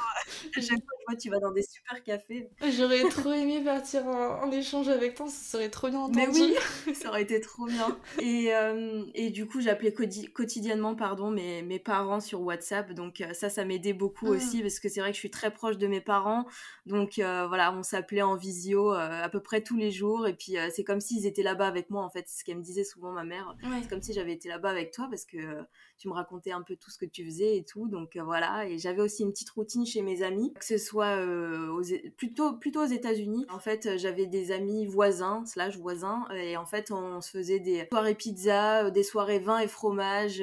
à 0.56 0.60
chaque 0.60 0.78
fois, 1.06 1.16
tu 1.16 1.30
vas 1.30 1.38
dans 1.38 1.52
des 1.52 1.62
super 1.62 2.02
cafés. 2.02 2.48
J'aurais 2.76 3.02
trop 3.08 3.32
aimé 3.32 3.62
partir 3.64 4.06
en, 4.06 4.50
échange 4.50 4.88
avec 4.88 5.14
toi. 5.14 5.26
Ça 5.28 5.52
serait 5.52 5.70
trop 5.70 5.88
bien 5.88 6.00
entendu. 6.00 6.18
Mais 6.18 6.28
oui, 6.28 6.94
ça 6.94 7.08
aurait 7.08 7.22
été 7.22 7.40
trop 7.40 7.66
bien. 7.66 7.98
Et, 8.20 8.54
euh, 8.54 8.83
et 9.14 9.30
du 9.30 9.46
coup, 9.46 9.60
j'appelais 9.60 9.92
quotidiennement, 9.92 10.94
pardon, 10.94 11.30
mes, 11.30 11.62
mes 11.62 11.78
parents 11.78 12.20
sur 12.20 12.42
WhatsApp. 12.42 12.92
Donc 12.92 13.22
ça, 13.32 13.48
ça 13.48 13.64
m'aidait 13.64 13.92
beaucoup 13.92 14.26
ah. 14.28 14.36
aussi 14.36 14.62
parce 14.62 14.80
que 14.80 14.88
c'est 14.88 15.00
vrai 15.00 15.10
que 15.10 15.14
je 15.14 15.20
suis 15.20 15.30
très 15.30 15.52
proche 15.52 15.78
de 15.78 15.86
mes 15.86 16.00
parents. 16.00 16.46
Donc 16.86 17.14
voilà, 17.16 17.74
on 17.74 17.82
s'appelait 17.82 18.22
en 18.22 18.36
visio 18.36 18.90
à 18.90 19.28
peu 19.28 19.40
près 19.40 19.62
tous 19.62 19.76
les 19.76 19.90
jours. 19.90 20.26
Et 20.26 20.34
puis 20.34 20.56
c'est 20.70 20.84
comme 20.84 21.00
s'ils 21.00 21.26
étaient 21.26 21.42
là-bas 21.42 21.66
avec 21.66 21.90
moi 21.90 22.02
en 22.02 22.10
fait. 22.10 22.24
C'est 22.26 22.40
ce 22.40 22.44
qu'elle 22.44 22.58
me 22.58 22.62
disait 22.62 22.84
souvent 22.84 23.12
ma 23.12 23.24
mère. 23.24 23.54
C'est 23.82 23.88
comme 23.88 24.02
si 24.02 24.12
j'avais 24.12 24.32
été 24.32 24.48
là-bas 24.48 24.70
avec 24.70 24.92
toi 24.92 25.06
parce 25.08 25.24
que 25.24 25.36
euh, 25.36 25.62
tu 25.98 26.08
me 26.08 26.12
racontais 26.12 26.52
un 26.52 26.62
peu 26.62 26.76
tout 26.76 26.90
ce 26.90 26.98
que 26.98 27.06
tu 27.06 27.24
faisais 27.24 27.56
et 27.56 27.64
tout. 27.64 27.88
Donc 27.88 28.16
euh, 28.16 28.22
voilà. 28.22 28.66
Et 28.66 28.78
j'avais 28.78 29.00
aussi 29.00 29.22
une 29.22 29.30
petite 29.30 29.50
routine 29.50 29.86
chez 29.86 30.02
mes 30.02 30.22
amis, 30.22 30.52
que 30.54 30.64
ce 30.64 30.78
soit 30.78 31.16
euh, 31.18 31.82
plutôt, 32.16 32.54
plutôt 32.54 32.82
aux 32.82 32.88
États-Unis. 32.90 33.46
En 33.50 33.58
fait, 33.58 33.96
j'avais 33.98 34.26
des 34.26 34.52
amis 34.52 34.86
voisins, 34.86 35.44
slash 35.46 35.76
voisins. 35.76 36.26
Et 36.34 36.56
en 36.56 36.66
fait, 36.66 36.90
on 36.90 37.20
se 37.20 37.30
faisait 37.30 37.60
des 37.60 37.86
soirées 37.90 38.14
pizza, 38.14 38.73
des 38.90 39.02
soirées 39.02 39.38
vin 39.38 39.58
et 39.58 39.68
fromage 39.68 40.42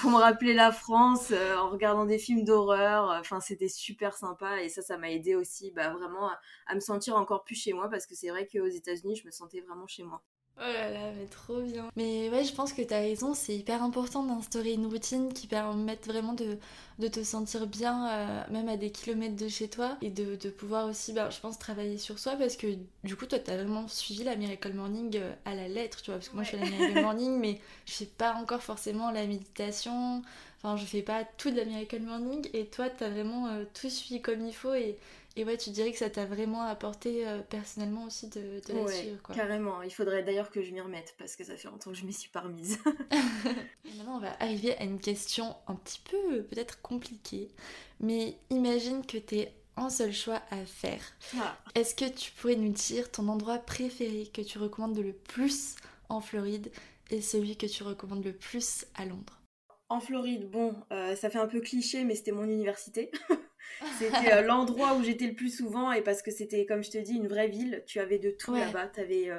pour 0.00 0.10
me 0.10 0.16
rappeler 0.16 0.54
la 0.54 0.72
France 0.72 1.32
en 1.58 1.70
regardant 1.70 2.04
des 2.04 2.18
films 2.18 2.44
d'horreur. 2.44 3.16
Enfin, 3.20 3.40
c'était 3.40 3.68
super 3.68 4.16
sympa. 4.16 4.62
Et 4.62 4.68
ça, 4.68 4.82
ça 4.82 4.98
m'a 4.98 5.10
aidé 5.10 5.34
aussi 5.34 5.70
bah, 5.72 5.90
vraiment 5.90 6.30
à 6.66 6.74
me 6.74 6.80
sentir 6.80 7.16
encore 7.16 7.44
plus 7.44 7.54
chez 7.54 7.72
moi 7.72 7.88
parce 7.88 8.06
que 8.06 8.14
c'est 8.14 8.30
vrai 8.30 8.46
qu'aux 8.46 8.66
États-Unis, 8.66 9.16
je 9.16 9.26
me 9.26 9.30
sentais 9.30 9.60
vraiment 9.60 9.86
chez 9.86 10.02
moi. 10.02 10.22
Oh 10.64 10.72
là 10.72 10.90
là, 10.90 11.10
mais 11.18 11.26
trop 11.26 11.60
bien. 11.60 11.90
Mais 11.96 12.30
ouais, 12.30 12.44
je 12.44 12.54
pense 12.54 12.72
que 12.72 12.82
t'as 12.82 13.00
raison, 13.00 13.34
c'est 13.34 13.56
hyper 13.56 13.82
important 13.82 14.22
d'instaurer 14.22 14.74
une 14.74 14.86
routine 14.86 15.32
qui 15.32 15.48
permette 15.48 16.06
vraiment 16.06 16.34
de, 16.34 16.56
de 17.00 17.08
te 17.08 17.24
sentir 17.24 17.66
bien, 17.66 18.08
euh, 18.08 18.42
même 18.50 18.68
à 18.68 18.76
des 18.76 18.92
kilomètres 18.92 19.34
de 19.34 19.48
chez 19.48 19.66
toi, 19.68 19.96
et 20.02 20.10
de, 20.10 20.36
de 20.36 20.50
pouvoir 20.50 20.86
aussi, 20.86 21.12
bah, 21.12 21.30
je 21.30 21.40
pense, 21.40 21.58
travailler 21.58 21.98
sur 21.98 22.20
soi, 22.20 22.36
parce 22.36 22.56
que 22.56 22.68
du 23.02 23.16
coup, 23.16 23.26
toi, 23.26 23.40
t'as 23.40 23.56
vraiment 23.56 23.88
suivi 23.88 24.22
la 24.22 24.36
Miracle 24.36 24.72
Morning 24.72 25.16
euh, 25.16 25.34
à 25.44 25.56
la 25.56 25.66
lettre, 25.66 26.00
tu 26.00 26.10
vois, 26.12 26.18
parce 26.18 26.28
que 26.28 26.34
moi, 26.36 26.44
je 26.44 26.50
fais 26.50 26.58
la 26.58 26.70
Miracle 26.70 27.00
Morning, 27.02 27.40
mais 27.40 27.60
je 27.86 27.94
fais 27.94 28.06
pas 28.06 28.34
encore 28.34 28.62
forcément 28.62 29.10
la 29.10 29.26
méditation, 29.26 30.22
enfin, 30.58 30.76
je 30.76 30.84
fais 30.84 31.02
pas 31.02 31.24
tout 31.38 31.50
de 31.50 31.56
la 31.56 31.64
Miracle 31.64 32.02
Morning, 32.02 32.48
et 32.52 32.66
toi, 32.66 32.88
t'as 32.88 33.08
vraiment 33.08 33.48
euh, 33.48 33.64
tout 33.74 33.90
suivi 33.90 34.22
comme 34.22 34.46
il 34.46 34.54
faut, 34.54 34.74
et 34.74 34.96
et 35.36 35.44
ouais, 35.44 35.56
tu 35.56 35.70
dirais 35.70 35.92
que 35.92 35.98
ça 35.98 36.10
t'a 36.10 36.26
vraiment 36.26 36.62
apporté 36.62 37.26
euh, 37.26 37.40
personnellement 37.40 38.04
aussi 38.04 38.28
de, 38.28 38.60
de 38.68 38.72
la 38.74 38.86
suivre, 38.86 39.22
quoi. 39.22 39.34
Carrément. 39.34 39.82
Il 39.82 39.90
faudrait 39.90 40.22
d'ailleurs 40.22 40.50
que 40.50 40.62
je 40.62 40.70
m'y 40.72 40.80
remette 40.80 41.14
parce 41.18 41.36
que 41.36 41.44
ça 41.44 41.56
fait 41.56 41.68
longtemps 41.68 41.90
que 41.90 41.96
je 41.96 42.04
m'y 42.04 42.12
suis 42.12 42.28
pas 42.28 42.40
remise. 42.40 42.78
Et 43.84 43.96
maintenant, 43.96 44.16
on 44.16 44.20
va 44.20 44.36
arriver 44.40 44.76
à 44.76 44.84
une 44.84 45.00
question 45.00 45.56
un 45.66 45.74
petit 45.74 46.00
peu 46.10 46.42
peut-être 46.44 46.82
compliquée. 46.82 47.48
Mais 48.00 48.36
imagine 48.50 49.06
que 49.06 49.16
t'es 49.16 49.54
un 49.76 49.88
seul 49.88 50.12
choix 50.12 50.42
à 50.50 50.64
faire. 50.66 51.02
Ah. 51.38 51.56
Est-ce 51.74 51.94
que 51.94 52.08
tu 52.08 52.32
pourrais 52.32 52.56
nous 52.56 52.72
dire 52.72 53.10
ton 53.10 53.28
endroit 53.28 53.58
préféré 53.58 54.30
que 54.32 54.42
tu 54.42 54.58
recommandes 54.58 54.98
le 54.98 55.14
plus 55.14 55.76
en 56.10 56.20
Floride 56.20 56.70
et 57.10 57.22
celui 57.22 57.56
que 57.56 57.66
tu 57.66 57.82
recommandes 57.82 58.24
le 58.24 58.34
plus 58.34 58.84
à 58.94 59.06
Londres? 59.06 59.40
En 59.88 60.00
Floride, 60.00 60.50
bon, 60.50 60.74
euh, 60.90 61.16
ça 61.16 61.30
fait 61.30 61.38
un 61.38 61.46
peu 61.46 61.60
cliché, 61.60 62.04
mais 62.04 62.14
c'était 62.14 62.32
mon 62.32 62.44
université. 62.44 63.10
c'était 63.98 64.32
euh, 64.32 64.42
l'endroit 64.42 64.94
où 64.94 65.02
j'étais 65.02 65.26
le 65.26 65.34
plus 65.34 65.54
souvent 65.54 65.92
et 65.92 66.02
parce 66.02 66.22
que 66.22 66.30
c'était, 66.30 66.66
comme 66.66 66.82
je 66.82 66.90
te 66.90 66.98
dis, 66.98 67.14
une 67.14 67.28
vraie 67.28 67.48
ville. 67.48 67.82
Tu 67.86 68.00
avais 68.00 68.18
de 68.18 68.30
tout 68.30 68.54
là-bas. 68.54 68.88
Tu 68.88 69.00
avais, 69.00 69.30
euh, 69.30 69.38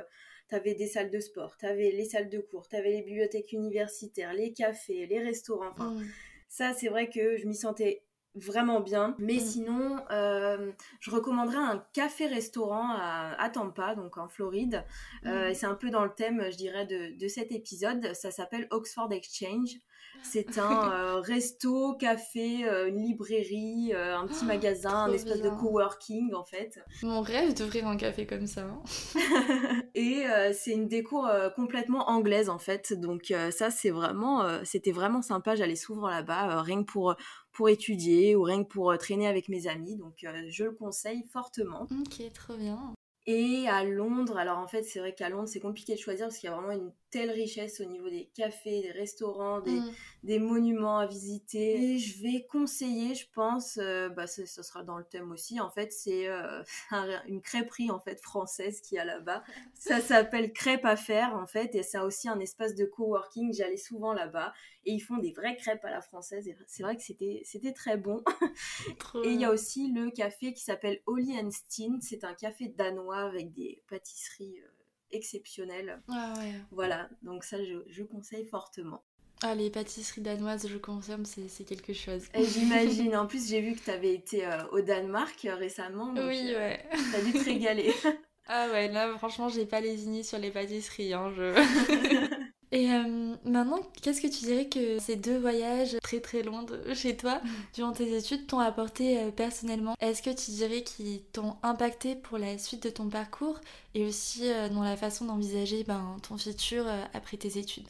des 0.63 0.87
salles 0.87 1.09
de 1.09 1.19
sport, 1.19 1.57
tu 1.57 1.65
avais 1.65 1.91
les 1.91 2.05
salles 2.05 2.29
de 2.29 2.39
cours, 2.39 2.67
tu 2.67 2.75
avais 2.75 2.91
les 2.91 3.01
bibliothèques 3.01 3.53
universitaires, 3.53 4.33
les 4.33 4.53
cafés, 4.53 5.07
les 5.07 5.19
restaurants. 5.19 5.71
Enfin, 5.71 5.91
mm. 5.91 6.05
ça, 6.47 6.73
c'est 6.73 6.89
vrai 6.89 7.09
que 7.09 7.37
je 7.37 7.47
m'y 7.47 7.55
sentais 7.55 8.03
vraiment 8.35 8.79
bien. 8.79 9.15
Mais 9.19 9.35
mm. 9.35 9.39
sinon, 9.39 9.97
euh, 10.11 10.71
je 10.99 11.11
recommanderais 11.11 11.57
un 11.57 11.85
café-restaurant 11.93 12.95
à, 12.95 13.49
Tampa, 13.51 13.95
donc 13.95 14.17
en 14.17 14.27
Floride. 14.27 14.83
Euh, 15.25 15.49
mm. 15.49 15.53
c'est 15.53 15.65
un 15.65 15.75
peu 15.75 15.89
dans 15.89 16.03
le 16.03 16.13
thème, 16.13 16.43
je 16.51 16.57
dirais, 16.57 16.85
de, 16.85 17.17
de 17.17 17.27
cet 17.27 17.51
épisode. 17.51 18.13
Ça 18.13 18.31
s'appelle 18.31 18.67
Oxford 18.71 19.11
Exchange. 19.11 19.77
C'est 20.23 20.57
un 20.57 20.91
euh, 20.91 21.19
resto, 21.19 21.93
café, 21.95 22.65
euh, 22.65 22.87
une 22.87 23.01
librairie, 23.01 23.91
euh, 23.93 24.17
un 24.17 24.25
petit 24.25 24.45
magasin, 24.45 25.05
un 25.05 25.11
espèce 25.11 25.41
de 25.41 25.49
coworking 25.49 26.33
en 26.33 26.43
fait. 26.43 26.79
Mon 27.03 27.21
rêve 27.21 27.53
d'ouvrir 27.53 27.87
un 27.87 27.97
café 27.97 28.25
comme 28.25 28.47
ça. 28.47 28.61
Hein. 28.61 28.81
et 29.95 30.23
c'est 30.53 30.71
une 30.71 30.87
déco 30.87 31.23
complètement 31.55 32.09
anglaise 32.09 32.49
en 32.49 32.59
fait. 32.59 32.93
Donc 32.93 33.33
ça 33.51 33.69
c'est 33.69 33.91
vraiment, 33.91 34.47
c'était 34.63 34.91
vraiment 34.91 35.21
sympa. 35.21 35.55
J'allais 35.55 35.75
souvent 35.75 36.07
là-bas, 36.07 36.61
rien 36.61 36.83
que 36.83 36.91
pour 36.91 37.15
pour 37.51 37.69
étudier 37.69 38.35
ou 38.35 38.41
rien 38.43 38.63
que 38.63 38.69
pour 38.69 38.97
traîner 38.97 39.27
avec 39.27 39.49
mes 39.49 39.67
amis. 39.67 39.97
Donc 39.97 40.25
je 40.49 40.63
le 40.63 40.71
conseille 40.71 41.23
fortement. 41.31 41.87
Ok, 41.91 42.31
trop 42.33 42.55
bien. 42.55 42.93
Et 43.25 43.67
à 43.69 43.83
Londres, 43.83 44.37
alors 44.37 44.57
en 44.57 44.67
fait, 44.67 44.83
c'est 44.83 44.99
vrai 44.99 45.13
qu'à 45.13 45.29
Londres, 45.29 45.47
c'est 45.47 45.61
compliqué 45.61 45.93
de 45.95 45.99
choisir 45.99 46.27
parce 46.27 46.37
qu'il 46.37 46.49
y 46.49 46.53
a 46.53 46.55
vraiment 46.55 46.73
une 46.73 46.91
telle 47.13 47.29
richesse 47.29 47.79
au 47.79 47.85
niveau 47.85 48.09
des 48.09 48.27
cafés, 48.33 48.81
des 48.81 48.91
restaurants, 48.91 49.61
des, 49.61 49.79
mm. 49.79 49.93
des 50.23 50.39
monuments 50.39 50.97
à 50.97 51.05
visiter. 51.05 51.93
Et 51.93 51.99
je 51.99 52.23
vais 52.23 52.47
conseiller, 52.47 53.13
je 53.13 53.27
pense, 53.31 53.77
euh, 53.77 54.09
bah, 54.09 54.25
ce, 54.25 54.47
sera 54.47 54.81
dans 54.81 54.97
le 54.97 55.03
thème 55.03 55.31
aussi, 55.31 55.59
en 55.59 55.69
fait, 55.69 55.93
c'est 55.93 56.27
euh, 56.27 56.63
une 57.27 57.39
crêperie 57.41 57.91
en 57.91 57.99
fait 57.99 58.19
française 58.19 58.81
qui 58.81 58.97
a 58.97 59.05
là-bas. 59.05 59.43
Ça 59.75 60.01
s'appelle 60.01 60.53
Crêpe 60.53 60.85
à 60.85 60.95
faire 60.95 61.35
en 61.35 61.45
fait, 61.45 61.75
et 61.75 61.83
ça 61.83 62.01
a 62.01 62.05
aussi 62.05 62.29
un 62.29 62.39
espace 62.39 62.73
de 62.73 62.85
coworking. 62.85 63.53
J'allais 63.53 63.77
souvent 63.77 64.13
là-bas 64.13 64.53
et 64.85 64.93
ils 64.93 65.01
font 65.01 65.17
des 65.17 65.33
vraies 65.33 65.57
crêpes 65.57 65.83
à 65.83 65.91
la 65.91 66.01
française. 66.01 66.47
Et 66.47 66.57
c'est 66.67 66.83
vrai 66.83 66.95
que 66.95 67.03
c'était 67.03 67.41
c'était 67.43 67.73
très 67.73 67.97
bon. 67.97 68.23
et 69.25 69.29
il 69.29 69.39
y 69.39 69.45
a 69.45 69.51
aussi 69.51 69.91
le 69.91 70.09
café 70.09 70.53
qui 70.53 70.63
s'appelle 70.63 71.01
Holly 71.05 71.35
Steen. 71.51 71.99
C'est 72.01 72.23
un 72.23 72.33
café 72.33 72.69
danois 72.69 73.19
avec 73.19 73.53
des 73.53 73.83
pâtisseries. 73.89 74.59
Euh, 74.61 74.72
exceptionnelles. 75.13 76.01
Ah 76.09 76.33
voilà, 76.71 77.09
donc 77.21 77.43
ça, 77.43 77.63
je, 77.63 77.83
je 77.87 78.03
conseille 78.03 78.45
fortement. 78.45 79.03
Ah, 79.45 79.55
les 79.55 79.69
pâtisseries 79.69 80.21
danoises, 80.21 80.69
je 80.69 80.77
confirme, 80.77 81.25
c'est 81.25 81.65
quelque 81.65 81.91
chose. 81.91 82.23
J'imagine. 82.33 83.13
En 83.17 83.27
plus, 83.27 83.49
j'ai 83.49 83.59
vu 83.59 83.73
que 83.75 83.81
tu 83.83 83.91
avais 83.91 84.13
été 84.13 84.45
euh, 84.45 84.63
au 84.71 84.79
Danemark 84.79 85.43
euh, 85.43 85.55
récemment. 85.55 86.13
oui, 86.15 86.53
ouais. 86.55 86.81
T'as 87.11 87.21
dû 87.21 87.33
te 87.33 87.43
régaler. 87.43 87.93
ah 88.47 88.69
ouais, 88.71 88.87
là, 88.87 89.17
franchement, 89.17 89.49
j'ai 89.49 89.65
pas 89.65 89.81
lésiné 89.81 90.23
sur 90.23 90.37
les 90.37 90.49
pâtisseries. 90.49 91.13
Hein, 91.13 91.33
je... 91.35 91.53
Et 92.73 92.91
euh, 92.91 93.35
maintenant, 93.45 93.79
qu'est-ce 94.01 94.19
que 94.19 94.27
tu 94.27 94.45
dirais 94.45 94.67
que 94.67 94.97
ces 94.97 95.15
deux 95.15 95.37
voyages 95.37 95.95
très 96.01 96.19
très 96.19 96.41
loin 96.41 96.63
de 96.63 96.91
chez 96.95 97.15
toi 97.15 97.39
durant 97.75 97.91
tes 97.91 98.17
études 98.17 98.47
t'ont 98.47 98.57
apporté 98.57 99.19
euh, 99.19 99.29
personnellement? 99.29 99.95
Est-ce 99.99 100.23
que 100.23 100.31
tu 100.31 100.49
dirais 100.49 100.81
qu'ils 100.81 101.21
t'ont 101.21 101.55
impacté 101.61 102.15
pour 102.15 102.39
la 102.39 102.57
suite 102.57 102.81
de 102.81 102.89
ton 102.89 103.09
parcours 103.09 103.61
et 103.93 104.03
aussi 104.03 104.51
euh, 104.51 104.69
dans 104.69 104.81
la 104.81 104.97
façon 104.97 105.25
d'envisager 105.25 105.83
ben, 105.83 106.17
ton 106.27 106.35
futur 106.35 106.87
après 107.13 107.37
tes 107.37 107.59
études? 107.59 107.87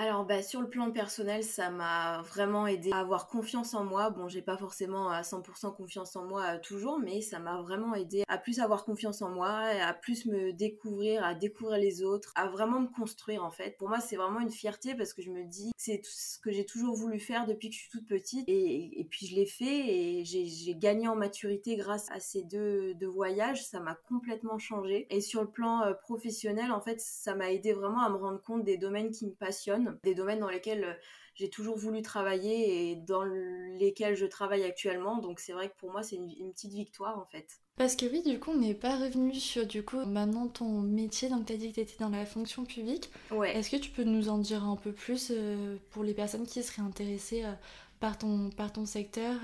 Alors 0.00 0.24
bah, 0.24 0.44
sur 0.44 0.60
le 0.60 0.68
plan 0.68 0.92
personnel, 0.92 1.42
ça 1.42 1.70
m'a 1.70 2.22
vraiment 2.22 2.68
aidé 2.68 2.92
à 2.92 2.98
avoir 2.98 3.26
confiance 3.26 3.74
en 3.74 3.82
moi. 3.82 4.10
Bon, 4.10 4.28
j'ai 4.28 4.42
pas 4.42 4.56
forcément 4.56 5.10
à 5.10 5.22
100% 5.22 5.74
confiance 5.74 6.14
en 6.14 6.24
moi 6.24 6.54
euh, 6.54 6.58
toujours, 6.60 7.00
mais 7.00 7.20
ça 7.20 7.40
m'a 7.40 7.60
vraiment 7.60 7.96
aidé 7.96 8.22
à 8.28 8.38
plus 8.38 8.60
avoir 8.60 8.84
confiance 8.84 9.22
en 9.22 9.30
moi, 9.30 9.50
à 9.50 9.92
plus 9.92 10.26
me 10.26 10.52
découvrir, 10.52 11.24
à 11.24 11.34
découvrir 11.34 11.78
les 11.78 12.04
autres, 12.04 12.32
à 12.36 12.46
vraiment 12.46 12.78
me 12.78 12.86
construire 12.86 13.42
en 13.42 13.50
fait. 13.50 13.76
Pour 13.76 13.88
moi, 13.88 13.98
c'est 13.98 14.14
vraiment 14.14 14.38
une 14.38 14.52
fierté 14.52 14.94
parce 14.94 15.12
que 15.12 15.20
je 15.20 15.32
me 15.32 15.42
dis 15.42 15.72
que 15.72 15.82
c'est 15.82 15.98
tout 15.98 16.12
ce 16.12 16.38
que 16.38 16.52
j'ai 16.52 16.64
toujours 16.64 16.94
voulu 16.94 17.18
faire 17.18 17.44
depuis 17.46 17.68
que 17.68 17.74
je 17.74 17.80
suis 17.80 17.90
toute 17.90 18.06
petite 18.06 18.44
et, 18.46 19.04
puis 19.10 19.26
je 19.26 19.34
l'ai 19.34 19.46
fait 19.46 19.64
et 19.66 20.24
j'ai 20.24 20.76
gagné 20.76 21.08
en 21.08 21.16
maturité 21.16 21.74
grâce 21.74 22.08
à 22.12 22.20
ces 22.20 22.44
deux, 22.44 22.94
deux 22.94 23.08
voyages. 23.08 23.66
Ça 23.66 23.80
m'a 23.80 23.96
complètement 23.96 24.58
changé. 24.58 25.08
Et 25.10 25.20
sur 25.20 25.42
le 25.42 25.50
plan 25.50 25.82
euh, 25.82 25.92
professionnel, 25.92 26.70
en 26.70 26.80
fait, 26.80 27.00
ça 27.00 27.34
m'a 27.34 27.50
aidé 27.50 27.72
vraiment 27.72 28.02
à 28.02 28.10
me 28.10 28.16
rendre 28.16 28.40
compte 28.40 28.62
des 28.62 28.76
domaines 28.76 29.10
qui 29.10 29.26
me 29.26 29.32
passionnent 29.32 29.87
des 30.02 30.14
domaines 30.14 30.40
dans 30.40 30.48
lesquels 30.48 30.84
euh, 30.84 30.94
j'ai 31.34 31.50
toujours 31.50 31.76
voulu 31.76 32.02
travailler 32.02 32.90
et 32.90 32.96
dans 32.96 33.22
lesquels 33.22 34.16
je 34.16 34.26
travaille 34.26 34.64
actuellement. 34.64 35.18
Donc 35.18 35.40
c'est 35.40 35.52
vrai 35.52 35.68
que 35.68 35.76
pour 35.76 35.92
moi, 35.92 36.02
c'est 36.02 36.16
une, 36.16 36.52
petite 36.52 36.72
victoire 36.72 37.18
en 37.18 37.26
fait. 37.26 37.46
Parce 37.76 37.94
que 37.94 38.06
oui, 38.06 38.22
du 38.22 38.40
coup, 38.40 38.50
on 38.50 38.58
n'est 38.58 38.74
pas 38.74 38.96
revenu 38.96 39.34
sur 39.34 39.66
du 39.66 39.84
coup 39.84 40.04
maintenant 40.04 40.48
ton 40.48 40.80
métier. 40.80 41.28
Donc 41.28 41.46
tu 41.46 41.52
as 41.52 41.56
dit 41.56 41.70
que 41.70 41.74
tu 41.74 41.80
étais 41.80 41.96
dans 42.00 42.08
la 42.08 42.26
fonction 42.26 42.64
publique. 42.64 43.10
Ouais. 43.30 43.56
Est-ce 43.56 43.70
que 43.70 43.76
tu 43.76 43.90
peux 43.90 44.04
nous 44.04 44.28
en 44.28 44.38
dire 44.38 44.64
un 44.64 44.76
peu 44.76 44.92
plus 44.92 45.30
euh, 45.30 45.76
pour 45.90 46.02
les 46.02 46.14
personnes 46.14 46.46
qui 46.46 46.62
seraient 46.62 46.82
intéressées 46.82 47.44
euh, 47.44 47.52
par, 48.00 48.18
ton, 48.18 48.50
par 48.50 48.72
ton 48.72 48.84
secteur 48.84 49.36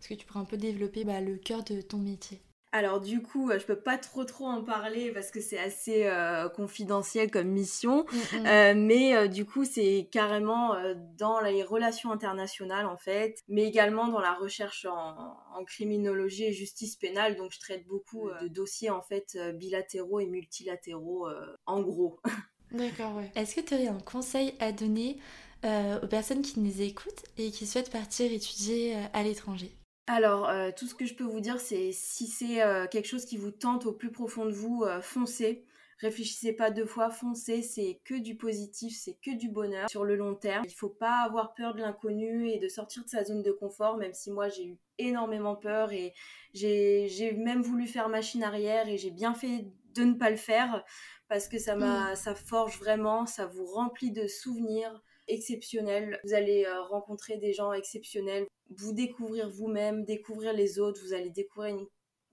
Est-ce 0.00 0.08
que 0.08 0.14
tu 0.14 0.26
pourrais 0.26 0.40
un 0.40 0.44
peu 0.44 0.56
développer 0.56 1.04
bah, 1.04 1.20
le 1.20 1.36
cœur 1.36 1.64
de 1.64 1.80
ton 1.80 1.98
métier? 1.98 2.40
Alors 2.72 3.00
du 3.00 3.20
coup, 3.20 3.50
euh, 3.50 3.58
je 3.58 3.66
peux 3.66 3.80
pas 3.80 3.98
trop 3.98 4.24
trop 4.24 4.46
en 4.46 4.62
parler 4.62 5.10
parce 5.10 5.30
que 5.30 5.40
c'est 5.40 5.58
assez 5.58 6.06
euh, 6.06 6.48
confidentiel 6.48 7.30
comme 7.30 7.48
mission, 7.48 8.04
mm, 8.04 8.16
mm. 8.16 8.46
Euh, 8.46 8.74
mais 8.76 9.28
du 9.28 9.44
coup 9.44 9.64
c'est 9.64 10.08
carrément 10.12 10.74
dans 11.18 11.40
les 11.40 11.62
relations 11.62 12.12
internationales 12.12 12.86
en 12.86 12.96
fait, 12.96 13.42
mais 13.48 13.64
également 13.64 14.08
dans 14.08 14.20
la 14.20 14.34
recherche 14.34 14.86
en, 14.86 15.36
criminologie 15.66 16.44
et 16.44 16.52
justice 16.52 16.96
pénale. 16.96 17.36
Donc 17.36 17.52
je 17.52 17.60
traite 17.60 17.86
beaucoup 17.86 18.30
de 18.42 18.48
dossiers 18.48 18.88
en 18.88 19.02
fait 19.02 19.36
bilatéraux 19.54 20.20
et 20.20 20.26
multilatéraux 20.26 21.28
en 21.66 21.80
gros. 21.82 22.18
D'accord, 22.72 23.16
ouais. 23.16 23.30
Est-ce 23.34 23.54
que 23.54 23.60
tu 23.60 23.74
aurais 23.74 23.88
un 23.88 24.00
conseil 24.00 24.54
à 24.58 24.72
donner 24.72 25.18
aux 25.64 26.06
personnes 26.06 26.40
qui 26.40 26.60
nous 26.60 26.80
écoutent 26.80 27.24
et 27.36 27.50
qui 27.50 27.66
souhaitent 27.66 27.90
partir 27.90 28.32
étudier 28.32 28.96
à 29.12 29.22
l'étranger? 29.22 29.70
Alors, 30.12 30.48
euh, 30.48 30.70
tout 30.76 30.86
ce 30.86 30.96
que 30.96 31.06
je 31.06 31.14
peux 31.14 31.24
vous 31.24 31.40
dire, 31.40 31.60
c'est 31.60 31.92
si 31.92 32.26
c'est 32.26 32.62
euh, 32.62 32.88
quelque 32.88 33.06
chose 33.06 33.24
qui 33.24 33.36
vous 33.36 33.52
tente 33.52 33.86
au 33.86 33.92
plus 33.92 34.10
profond 34.10 34.44
de 34.44 34.50
vous, 34.50 34.82
euh, 34.82 35.00
foncez. 35.00 35.64
Réfléchissez 35.98 36.52
pas 36.52 36.72
deux 36.72 36.84
fois, 36.84 37.10
foncez, 37.10 37.62
c'est 37.62 38.00
que 38.04 38.14
du 38.14 38.36
positif, 38.36 38.92
c'est 38.98 39.18
que 39.22 39.36
du 39.36 39.48
bonheur 39.48 39.88
sur 39.88 40.04
le 40.04 40.16
long 40.16 40.34
terme. 40.34 40.64
Il 40.66 40.74
faut 40.74 40.88
pas 40.88 41.20
avoir 41.20 41.54
peur 41.54 41.74
de 41.74 41.80
l'inconnu 41.80 42.48
et 42.48 42.58
de 42.58 42.66
sortir 42.66 43.04
de 43.04 43.08
sa 43.08 43.22
zone 43.22 43.44
de 43.44 43.52
confort, 43.52 43.98
même 43.98 44.12
si 44.12 44.32
moi 44.32 44.48
j'ai 44.48 44.66
eu 44.66 44.78
énormément 44.98 45.54
peur 45.54 45.92
et 45.92 46.12
j'ai 46.54 47.32
même 47.38 47.62
voulu 47.62 47.86
faire 47.86 48.08
machine 48.08 48.42
arrière 48.42 48.88
et 48.88 48.98
j'ai 48.98 49.10
bien 49.12 49.34
fait 49.34 49.66
de 49.94 50.02
ne 50.02 50.14
pas 50.14 50.30
le 50.30 50.36
faire 50.36 50.84
parce 51.28 51.46
que 51.46 51.58
ça 51.58 51.76
m'a, 51.76 52.12
mmh. 52.12 52.16
ça 52.16 52.34
forge 52.34 52.78
vraiment, 52.78 53.26
ça 53.26 53.46
vous 53.46 53.66
remplit 53.66 54.10
de 54.10 54.26
souvenirs 54.26 55.02
exceptionnels. 55.28 56.20
Vous 56.24 56.34
allez 56.34 56.66
rencontrer 56.88 57.36
des 57.38 57.52
gens 57.52 57.72
exceptionnels 57.72 58.46
vous 58.70 58.92
découvrir 58.92 59.50
vous-même, 59.50 60.04
découvrir 60.04 60.52
les 60.52 60.78
autres, 60.78 61.00
vous 61.04 61.12
allez 61.12 61.30
découvrir 61.30 61.76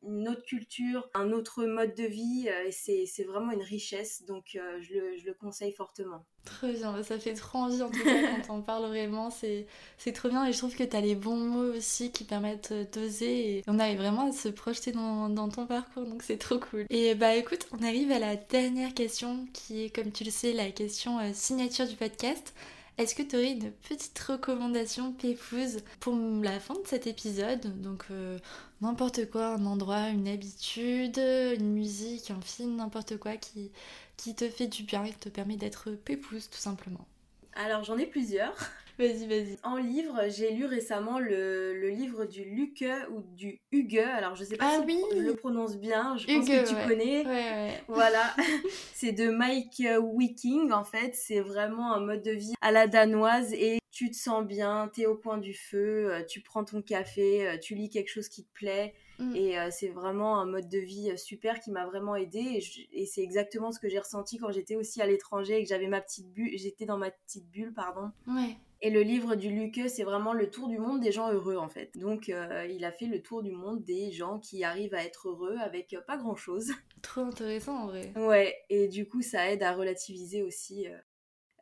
une, 0.04 0.28
autre 0.30 0.44
culture, 0.44 1.10
un 1.16 1.32
autre 1.32 1.66
mode 1.66 1.96
de 1.96 2.04
vie, 2.04 2.48
euh, 2.48 2.68
et 2.68 3.06
c'est 3.06 3.24
vraiment 3.24 3.52
une 3.52 3.64
richesse, 3.64 4.24
donc 4.26 4.56
euh, 4.56 4.80
je, 4.82 4.94
le, 4.94 5.18
je, 5.18 5.26
le, 5.26 5.34
conseille 5.34 5.74
fortement. 5.74 6.24
Très 6.46 6.72
bien, 6.72 7.02
ça 7.02 7.20
fait 7.20 7.34
trop 7.34 7.58
envie 7.58 7.82
en 7.82 7.90
tout 7.90 8.04
cas 8.04 8.38
quand 8.48 8.54
on 8.58 8.62
parle 8.62 8.86
vraiment, 8.86 9.32
c'est 9.32 9.66
trop 10.14 10.30
bien, 10.30 10.46
et 10.46 10.54
je 10.54 10.58
trouve 10.60 10.76
que 10.76 10.84
tu 10.84 10.96
as 10.96 11.02
les 11.02 11.16
bons 11.16 11.36
mots 11.36 11.74
aussi 11.76 12.12
qui 12.12 12.24
permettent 12.24 12.74
d'oser, 12.94 13.58
et 13.58 13.64
on 13.68 13.80
arrive 13.80 13.98
vraiment 13.98 14.30
à 14.30 14.32
se 14.32 14.50
projeter 14.50 14.92
dans, 14.92 15.30
dans 15.30 15.50
ton 15.50 15.66
parcours, 15.66 16.06
donc 16.06 16.22
c'est 16.22 16.38
trop 16.38 16.60
cool. 16.60 16.86
Et 16.92 17.16
bah 17.16 17.36
écoute, 17.36 17.68
on 17.72 17.84
arrive 17.84 18.12
à 18.12 18.20
la 18.20 18.36
dernière 18.36 18.94
question, 18.94 19.48
qui 19.52 19.86
est 19.86 19.90
comme 19.90 20.12
tu 20.12 20.24
le 20.24 20.32
sais 20.32 20.54
la 20.54 20.70
question 20.70 21.20
euh, 21.20 21.32
signature 21.34 21.88
du 21.88 21.96
podcast. 21.96 22.54
Est-ce 22.98 23.14
que 23.14 23.22
tu 23.22 23.36
aurais 23.36 23.52
une 23.52 23.72
petite 23.72 24.18
recommandation 24.18 25.14
pépouse 25.14 25.82
pour 26.00 26.16
la 26.42 26.60
fin 26.60 26.74
de 26.74 26.88
cet 26.88 27.06
épisode? 27.06 27.80
Donc 27.80 28.06
euh, 28.10 28.40
n'importe 28.82 29.30
quoi, 29.30 29.50
un 29.50 29.66
endroit, 29.68 30.10
une 30.10 30.28
habitude, 30.28 31.18
une 31.20 31.74
musique, 31.74 32.32
un 32.32 32.42
film, 32.42 32.76
n'importe 32.76 33.18
quoi 33.18 33.38
qui, 33.38 33.72
qui 34.18 34.34
te 34.34 34.50
fait 34.50 34.66
du 34.68 34.82
bien 34.82 35.04
et 35.04 35.12
qui 35.12 35.20
te 35.20 35.30
permet 35.30 35.58
d'être 35.58 35.92
pépouse 35.92 36.50
tout 36.50 36.58
simplement. 36.58 37.06
Alors 37.54 37.84
j'en 37.84 38.00
ai 38.00 38.08
plusieurs. 38.08 38.56
Vas-y, 38.98 39.28
vas-y. 39.28 39.58
En 39.64 39.78
livre, 39.78 40.24
j'ai 40.28 40.52
lu 40.52 40.66
récemment 40.66 41.20
le, 41.20 41.80
le, 41.80 41.90
livre 41.90 42.26
du 42.26 42.44
Luke 42.44 42.86
ou 43.12 43.22
du 43.36 43.62
Hugue. 43.72 44.00
Alors, 44.00 44.36
je 44.36 44.44
sais 44.44 44.58
pas 44.58 44.80
ah 44.80 44.84
si 44.88 45.02
je 45.16 45.22
le 45.22 45.36
prononce 45.36 45.78
bien. 45.78 46.18
Je 46.18 46.26
pense 46.26 46.48
que 46.48 46.68
tu 46.68 46.88
connais. 46.88 47.26
Ouais, 47.26 47.82
Voilà. 47.88 48.36
c'est 48.94 49.12
de 49.12 49.30
Mike 49.30 49.84
Wiking, 50.02 50.72
en 50.72 50.84
fait. 50.84 51.14
C'est 51.14 51.42
vraiment 51.42 51.94
un 51.94 52.00
mode 52.00 52.24
de 52.24 52.32
vie 52.32 52.54
à 52.62 52.72
la 52.72 52.88
danoise 52.88 53.54
et 53.54 53.80
tu 53.92 54.10
te 54.10 54.16
sens 54.16 54.46
bien, 54.46 54.90
tu 54.94 55.02
es 55.02 55.06
au 55.06 55.16
coin 55.16 55.38
du 55.38 55.54
feu, 55.54 56.12
euh, 56.12 56.24
tu 56.24 56.42
prends 56.42 56.64
ton 56.64 56.82
café, 56.82 57.48
euh, 57.48 57.58
tu 57.58 57.74
lis 57.74 57.90
quelque 57.90 58.10
chose 58.10 58.30
qui 58.30 58.44
te 58.44 58.54
plaît 58.54 58.94
Mm. 59.20 59.36
Et 59.36 59.60
euh, 59.60 59.70
c'est 59.72 59.90
vraiment 59.90 60.40
un 60.40 60.46
mode 60.46 60.70
de 60.70 60.78
vie 60.78 61.18
super 61.18 61.60
qui 61.60 61.72
m'a 61.72 61.86
vraiment 61.86 62.16
aidé. 62.16 62.62
Et, 62.92 63.06
c'est 63.06 63.22
exactement 63.22 63.72
ce 63.72 63.80
que 63.80 63.90
j'ai 63.90 64.00
ressenti 64.00 64.38
quand 64.38 64.52
j'étais 64.52 64.76
aussi 64.76 65.02
à 65.02 65.08
l'étranger 65.08 65.58
et 65.58 65.64
que 65.64 65.70
j'avais 65.70 65.88
ma 65.88 66.02
petite 66.02 66.32
bulle, 66.32 66.52
j'étais 66.56 66.86
dans 66.86 66.98
ma 66.98 67.12
petite 67.12 67.50
bulle, 67.50 67.74
pardon. 67.74 68.12
Ouais. 68.28 68.58
Et 68.82 68.90
le 68.90 69.02
livre 69.02 69.36
du 69.36 69.50
Luque, 69.50 69.82
c'est 69.88 70.04
vraiment 70.04 70.34
le 70.34 70.50
tour 70.50 70.68
du 70.68 70.78
monde 70.78 71.00
des 71.00 71.12
gens 71.12 71.32
heureux 71.32 71.58
en 71.58 71.70
fait. 71.70 71.92
Donc 71.98 72.30
euh, 72.30 72.68
il 72.70 72.86
a 72.86 72.92
fait 72.92 73.08
le 73.08 73.22
tour 73.22 73.42
du 73.42 73.52
monde 73.52 73.84
des 73.84 74.12
gens 74.12 74.40
qui 74.40 74.64
arrivent 74.64 74.94
à 74.94 75.04
être 75.04 75.30
heureux 75.30 75.56
avec 75.60 75.96
pas 76.06 76.18
grand 76.18 76.36
chose. 76.36 76.72
Trop 77.02 77.22
intéressant 77.22 77.76
en 77.76 77.88
vrai. 77.88 78.14
Ouais, 78.16 78.56
et 78.70 78.88
du 78.88 79.08
coup 79.08 79.22
ça 79.22 79.52
aide 79.52 79.64
à 79.64 79.74
relativiser 79.74 80.44
aussi. 80.44 80.88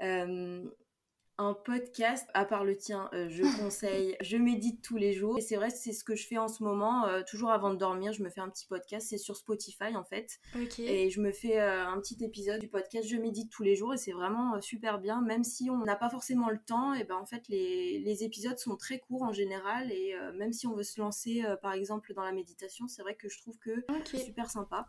Euh, 0.02 0.64
un 1.38 1.54
podcast, 1.54 2.30
à 2.34 2.46
part 2.46 2.64
le 2.64 2.78
tien, 2.78 3.10
euh, 3.14 3.28
je 3.30 3.44
conseille. 3.60 4.16
je 4.22 4.38
médite 4.38 4.82
tous 4.82 4.98
les 4.98 5.14
jours. 5.14 5.38
Et 5.38 5.42
c'est 5.42 5.56
vrai, 5.56 5.70
c'est 5.70 5.92
ce 5.92 6.04
que 6.04 6.16
je 6.16 6.26
fais 6.26 6.38
en 6.38 6.48
ce 6.48 6.64
moment. 6.64 7.06
Euh, 7.06 7.22
toujours 7.28 7.52
avant 7.52 7.72
de 7.72 7.78
dormir, 7.78 8.14
je 8.14 8.24
me 8.24 8.30
fais 8.30 8.42
un 8.42 8.50
petit 8.50 8.66
podcast. 8.66 9.08
C'est 9.10 9.18
sur 9.18 9.36
Spotify, 9.36 9.96
en 9.96 10.04
fait. 10.04 10.40
Et 10.80 11.10
je 11.10 11.22
me 11.22 11.32
fais 11.32 11.60
euh, 11.60 11.86
un 11.88 12.00
petit 12.00 12.24
épisode 12.24 12.60
du 12.60 12.68
podcast 12.68 13.08
Je 13.08 13.18
médite 13.18 13.52
tous 13.52 13.64
les 13.64 13.76
jours. 13.76 13.94
Et 13.94 13.98
c'est 13.98 14.14
vraiment 14.14 14.60
super 14.62 15.00
bien. 15.00 15.22
Même 15.22 15.44
si 15.44 15.70
on 15.70 15.80
n'a 15.80 15.96
pas 15.96 16.10
forcément 16.10 16.50
le 16.50 16.60
temps, 16.60 16.94
et 16.94 17.04
ben 17.04 17.16
en 17.16 17.26
fait, 17.26 17.48
les, 17.50 18.00
les 18.00 18.24
épisodes 18.24 18.58
sont 18.58 18.78
très 18.78 19.00
courts 19.00 19.24
en 19.24 19.34
général. 19.34 19.92
Et 19.92 20.16
même 20.36 20.54
si 20.54 20.68
on 20.68 20.74
veut 20.74 20.84
se 20.84 21.00
lancer, 21.00 21.44
par 21.62 21.74
exemple, 21.74 22.14
dans 22.14 22.24
la 22.24 22.32
méditation, 22.32 22.88
c'est 22.88 23.02
vrai 23.02 23.16
que 23.16 23.30
je 23.30 23.38
trouve 23.40 23.58
que 23.58 23.86
c'est 24.06 24.18
super 24.20 24.50
sympa. 24.50 24.88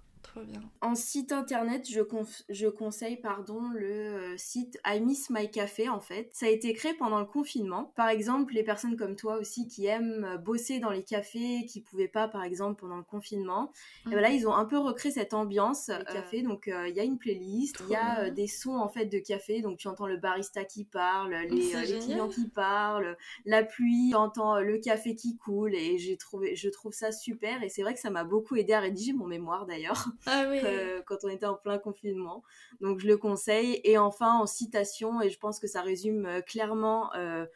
En 0.80 0.94
site 0.94 1.32
internet, 1.32 1.88
je, 1.88 2.00
je 2.48 2.66
conseille 2.68 3.16
pardon, 3.16 3.70
le 3.74 3.88
euh, 3.88 4.36
site 4.36 4.78
I 4.86 5.00
Miss 5.00 5.30
My 5.30 5.50
Café 5.50 5.88
en 5.88 6.00
fait. 6.00 6.28
Ça 6.32 6.46
a 6.46 6.48
été 6.48 6.72
créé 6.74 6.94
pendant 6.94 7.18
le 7.18 7.26
confinement. 7.26 7.92
Par 7.96 8.08
exemple, 8.08 8.54
les 8.54 8.62
personnes 8.62 8.96
comme 8.96 9.16
toi 9.16 9.38
aussi 9.38 9.66
qui 9.66 9.86
aiment 9.86 10.24
euh, 10.24 10.36
bosser 10.36 10.78
dans 10.78 10.90
les 10.90 11.02
cafés, 11.02 11.66
qui 11.66 11.80
pouvaient 11.80 12.08
pas 12.08 12.28
par 12.28 12.44
exemple 12.44 12.80
pendant 12.80 12.96
le 12.96 13.02
confinement, 13.02 13.72
et 14.06 14.10
ben 14.10 14.20
là 14.20 14.30
ils 14.30 14.46
ont 14.46 14.54
un 14.54 14.64
peu 14.64 14.78
recréé 14.78 15.12
cette 15.12 15.34
ambiance 15.34 15.88
euh, 15.88 15.98
café. 16.04 16.42
Donc 16.42 16.68
il 16.68 16.94
y 16.94 17.00
a 17.00 17.04
une 17.04 17.18
playlist, 17.18 17.82
il 17.88 17.92
y 17.92 17.96
a 17.96 18.30
des 18.30 18.46
sons 18.46 18.76
en 18.76 18.88
fait 18.88 19.06
de 19.06 19.18
café. 19.18 19.62
Donc 19.62 19.78
tu 19.78 19.88
entends 19.88 20.06
le 20.06 20.16
barista 20.16 20.64
qui 20.64 20.84
parle, 20.84 21.34
les, 21.50 21.70
clients 22.00 22.28
qui 22.28 22.48
parlent, 22.48 23.16
la 23.44 23.62
pluie, 23.62 24.10
tu 24.10 24.16
entends 24.16 24.60
le 24.60 24.78
café 24.78 25.14
qui 25.14 25.36
coule 25.36 25.74
et 25.74 25.98
j'ai 25.98 26.16
trouvé, 26.16 26.56
je 26.56 26.68
trouve 26.68 26.92
ça 26.92 27.12
super. 27.12 27.62
Et 27.62 27.68
c'est 27.68 27.82
vrai 27.82 27.94
que 27.94 28.00
ça 28.00 28.10
m'a 28.10 28.24
beaucoup 28.24 28.56
aidé 28.56 28.72
à 28.72 28.80
rédiger 28.80 29.12
mon 29.12 29.26
mémoire 29.26 29.66
d'ailleurs. 29.66 30.08
Ah 30.26 30.44
euh, 30.44 31.02
quand 31.06 31.18
on 31.24 31.28
était 31.28 31.46
en 31.46 31.54
plein 31.54 31.78
confinement. 31.78 32.42
Donc 32.80 33.00
je 33.00 33.06
le 33.06 33.16
conseille. 33.16 33.80
Et 33.84 33.98
enfin, 33.98 34.38
en 34.38 34.46
citation, 34.46 35.20
et 35.20 35.30
je 35.30 35.38
pense 35.38 35.60
que 35.60 35.66
ça 35.66 35.82
résume 35.82 36.26
euh, 36.26 36.40
clairement 36.40 37.14
euh, 37.14 37.46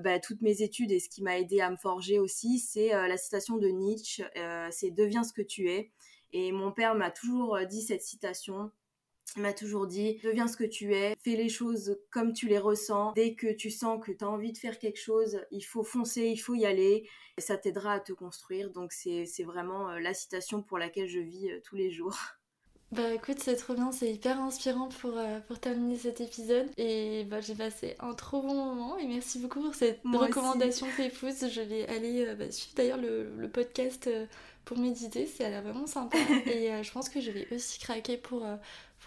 bah, 0.00 0.18
toutes 0.18 0.42
mes 0.42 0.62
études 0.62 0.90
et 0.90 1.00
ce 1.00 1.08
qui 1.08 1.22
m'a 1.22 1.38
aidé 1.38 1.60
à 1.60 1.70
me 1.70 1.76
forger 1.76 2.18
aussi, 2.18 2.58
c'est 2.58 2.90
la 2.90 3.16
citation 3.16 3.56
de 3.56 3.68
Nietzsche, 3.68 4.22
c'est 4.70 4.90
Deviens 4.90 5.24
ce 5.24 5.32
que 5.32 5.42
tu 5.42 5.70
es. 5.70 5.90
Et 6.32 6.52
mon 6.52 6.72
père 6.72 6.94
m'a 6.94 7.10
toujours 7.10 7.58
dit 7.66 7.80
cette 7.80 8.02
citation. 8.02 8.70
Il 9.36 9.42
m'a 9.42 9.52
toujours 9.52 9.86
dit, 9.86 10.18
deviens 10.24 10.48
ce 10.48 10.56
que 10.56 10.64
tu 10.64 10.94
es, 10.94 11.14
fais 11.22 11.36
les 11.36 11.48
choses 11.48 11.98
comme 12.10 12.32
tu 12.32 12.48
les 12.48 12.58
ressens. 12.58 13.12
Dès 13.12 13.34
que 13.34 13.52
tu 13.52 13.70
sens 13.70 14.02
que 14.04 14.12
tu 14.12 14.24
as 14.24 14.28
envie 14.28 14.52
de 14.52 14.58
faire 14.58 14.78
quelque 14.78 15.00
chose, 15.00 15.40
il 15.50 15.62
faut 15.62 15.84
foncer, 15.84 16.26
il 16.26 16.38
faut 16.38 16.54
y 16.54 16.66
aller. 16.66 17.08
Et 17.36 17.40
ça 17.40 17.56
t'aidera 17.56 17.94
à 17.94 18.00
te 18.00 18.12
construire. 18.12 18.70
Donc 18.70 18.92
c'est 18.92 19.44
vraiment 19.44 19.90
la 19.98 20.14
citation 20.14 20.62
pour 20.62 20.78
laquelle 20.78 21.08
je 21.08 21.20
vis 21.20 21.50
tous 21.64 21.76
les 21.76 21.90
jours. 21.90 22.16
Bah 22.90 23.12
écoute, 23.12 23.38
c'est 23.38 23.56
trop 23.56 23.74
bien, 23.74 23.92
c'est 23.92 24.10
hyper 24.10 24.40
inspirant 24.40 24.88
pour, 24.88 25.12
euh, 25.18 25.40
pour 25.40 25.58
terminer 25.58 25.98
cet 25.98 26.22
épisode. 26.22 26.70
Et 26.78 27.24
bah, 27.24 27.42
j'ai 27.42 27.54
passé 27.54 27.96
un 28.00 28.14
trop 28.14 28.40
bon 28.40 28.54
moment 28.54 28.96
et 28.96 29.06
merci 29.06 29.38
beaucoup 29.38 29.60
pour 29.60 29.74
cette 29.74 30.00
recommandation 30.04 30.86
Pépouze. 30.96 31.50
Je 31.50 31.60
vais 31.60 31.86
aller 31.88 32.26
euh, 32.26 32.34
bah, 32.34 32.50
suivre 32.50 32.74
d'ailleurs 32.76 32.96
le, 32.96 33.28
le, 33.36 33.50
podcast 33.50 34.06
euh, 34.06 34.24
pour 34.64 34.78
méditer, 34.78 35.26
c'est 35.26 35.44
a 35.44 35.50
l'air 35.50 35.62
vraiment 35.62 35.86
sympa. 35.86 36.16
et 36.46 36.82
je 36.82 36.90
pense 36.90 37.10
que 37.10 37.20
je 37.20 37.30
vais 37.30 37.46
aussi 37.52 37.78
craquer 37.78 38.16
pour, 38.16 38.46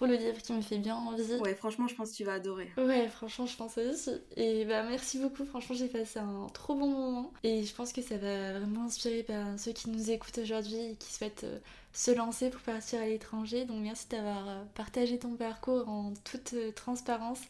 le 0.07 0.15
livre 0.15 0.41
qui 0.41 0.53
me 0.53 0.61
fait 0.61 0.77
bien 0.77 0.95
envie. 0.95 1.35
Ouais, 1.35 1.55
franchement, 1.55 1.87
je 1.87 1.95
pense 1.95 2.11
que 2.11 2.15
tu 2.15 2.23
vas 2.23 2.33
adorer. 2.33 2.69
Ouais, 2.77 3.07
franchement, 3.07 3.45
je 3.45 3.55
pense 3.55 3.77
aussi. 3.77 4.11
Et 4.37 4.65
bah 4.65 4.83
merci 4.83 5.19
beaucoup, 5.19 5.45
franchement, 5.45 5.75
j'ai 5.75 5.87
passé 5.87 6.19
un 6.19 6.47
trop 6.53 6.75
bon 6.75 6.89
moment. 6.89 7.31
Et 7.43 7.63
je 7.63 7.73
pense 7.73 7.93
que 7.93 8.01
ça 8.01 8.17
va 8.17 8.59
vraiment 8.59 8.85
inspirer 8.85 9.25
bah, 9.27 9.57
ceux 9.57 9.71
qui 9.71 9.89
nous 9.89 10.11
écoutent 10.11 10.39
aujourd'hui 10.39 10.77
et 10.77 10.95
qui 10.95 11.13
souhaitent 11.13 11.45
se 11.93 12.11
lancer 12.11 12.49
pour 12.49 12.61
partir 12.61 13.01
à 13.01 13.05
l'étranger. 13.05 13.65
Donc 13.65 13.77
merci 13.81 14.07
d'avoir 14.09 14.47
euh, 14.47 14.63
partagé 14.75 15.19
ton 15.19 15.35
parcours 15.35 15.87
en 15.89 16.13
toute 16.23 16.53
euh, 16.53 16.71
transparence. 16.71 17.41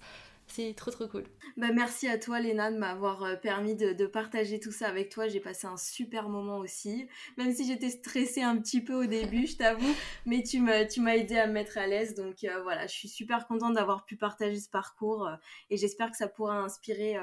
C'est 0.53 0.73
trop 0.75 0.91
trop 0.91 1.07
cool. 1.07 1.23
Bah, 1.55 1.71
merci 1.73 2.09
à 2.09 2.17
toi 2.17 2.41
Léna 2.41 2.71
de 2.71 2.77
m'avoir 2.77 3.23
euh, 3.23 3.35
permis 3.37 3.73
de, 3.75 4.05
partager 4.05 4.59
tout 4.59 4.73
ça 4.73 4.89
avec 4.89 5.09
toi. 5.09 5.29
J'ai 5.29 5.39
passé 5.39 5.65
un 5.65 5.77
super 5.77 6.27
moment 6.27 6.57
aussi. 6.57 7.07
Même 7.37 7.53
si 7.53 7.65
j'étais 7.65 7.89
stressée 7.89 8.41
un 8.41 8.57
petit 8.57 8.81
peu 8.81 8.93
au 8.93 9.05
début, 9.05 9.47
je 9.47 9.55
t'avoue. 9.55 9.95
Mais 10.25 10.43
tu 10.43 10.59
m'as, 10.59 10.83
tu 10.83 10.99
m'as 10.99 11.15
aidé 11.15 11.37
à 11.37 11.47
me 11.47 11.53
mettre 11.53 11.77
à 11.77 11.87
l'aise. 11.87 12.15
Donc 12.15 12.45
voilà, 12.63 12.85
je 12.87 12.93
suis 12.93 13.07
super 13.07 13.47
contente 13.47 13.75
d'avoir 13.75 14.03
pu 14.05 14.17
partager 14.17 14.59
ce 14.59 14.69
parcours. 14.69 15.29
et 15.69 15.77
j'espère 15.77 16.11
que 16.11 16.17
ça 16.17 16.27
pourra 16.27 16.59
inspirer, 16.59 17.15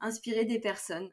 inspirer 0.00 0.44
des 0.44 0.58
personnes. 0.58 1.08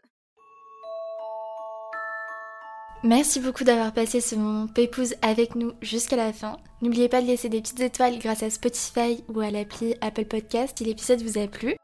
Merci 3.03 3.41
beaucoup 3.41 3.65
d'avoir 3.65 3.91
passé 3.91 4.21
ce 4.21 4.33
moment 4.33 4.65
pépouze 4.67 5.15
avec 5.21 5.55
nous 5.55 5.73
jusqu'à 5.81 6.15
la 6.15 6.31
fin. 6.31 6.55
N'oubliez 6.81 7.09
pas 7.09 7.21
de 7.21 7.27
laisser 7.27 7.49
des 7.49 7.61
petites 7.61 7.81
étoiles 7.81 8.17
grâce 8.17 8.43
à 8.43 8.49
Spotify 8.49 9.25
ou 9.27 9.41
à 9.41 9.51
l'appli 9.51 9.93
Apple 9.99 10.23
Podcast 10.23 10.77
si 10.77 10.85
l'épisode 10.85 11.21
vous 11.21 11.37
a 11.37 11.47
plu, 11.47 11.75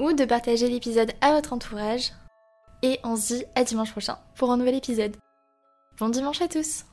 ou 0.00 0.12
de 0.14 0.24
partager 0.24 0.68
l'épisode 0.68 1.12
à 1.20 1.30
votre 1.30 1.52
entourage. 1.52 2.10
Et 2.82 2.98
on 3.04 3.14
se 3.14 3.34
dit 3.34 3.44
à 3.54 3.62
dimanche 3.62 3.92
prochain 3.92 4.18
pour 4.34 4.50
un 4.50 4.56
nouvel 4.56 4.74
épisode. 4.74 5.16
Bon 6.00 6.08
dimanche 6.08 6.42
à 6.42 6.48
tous 6.48 6.84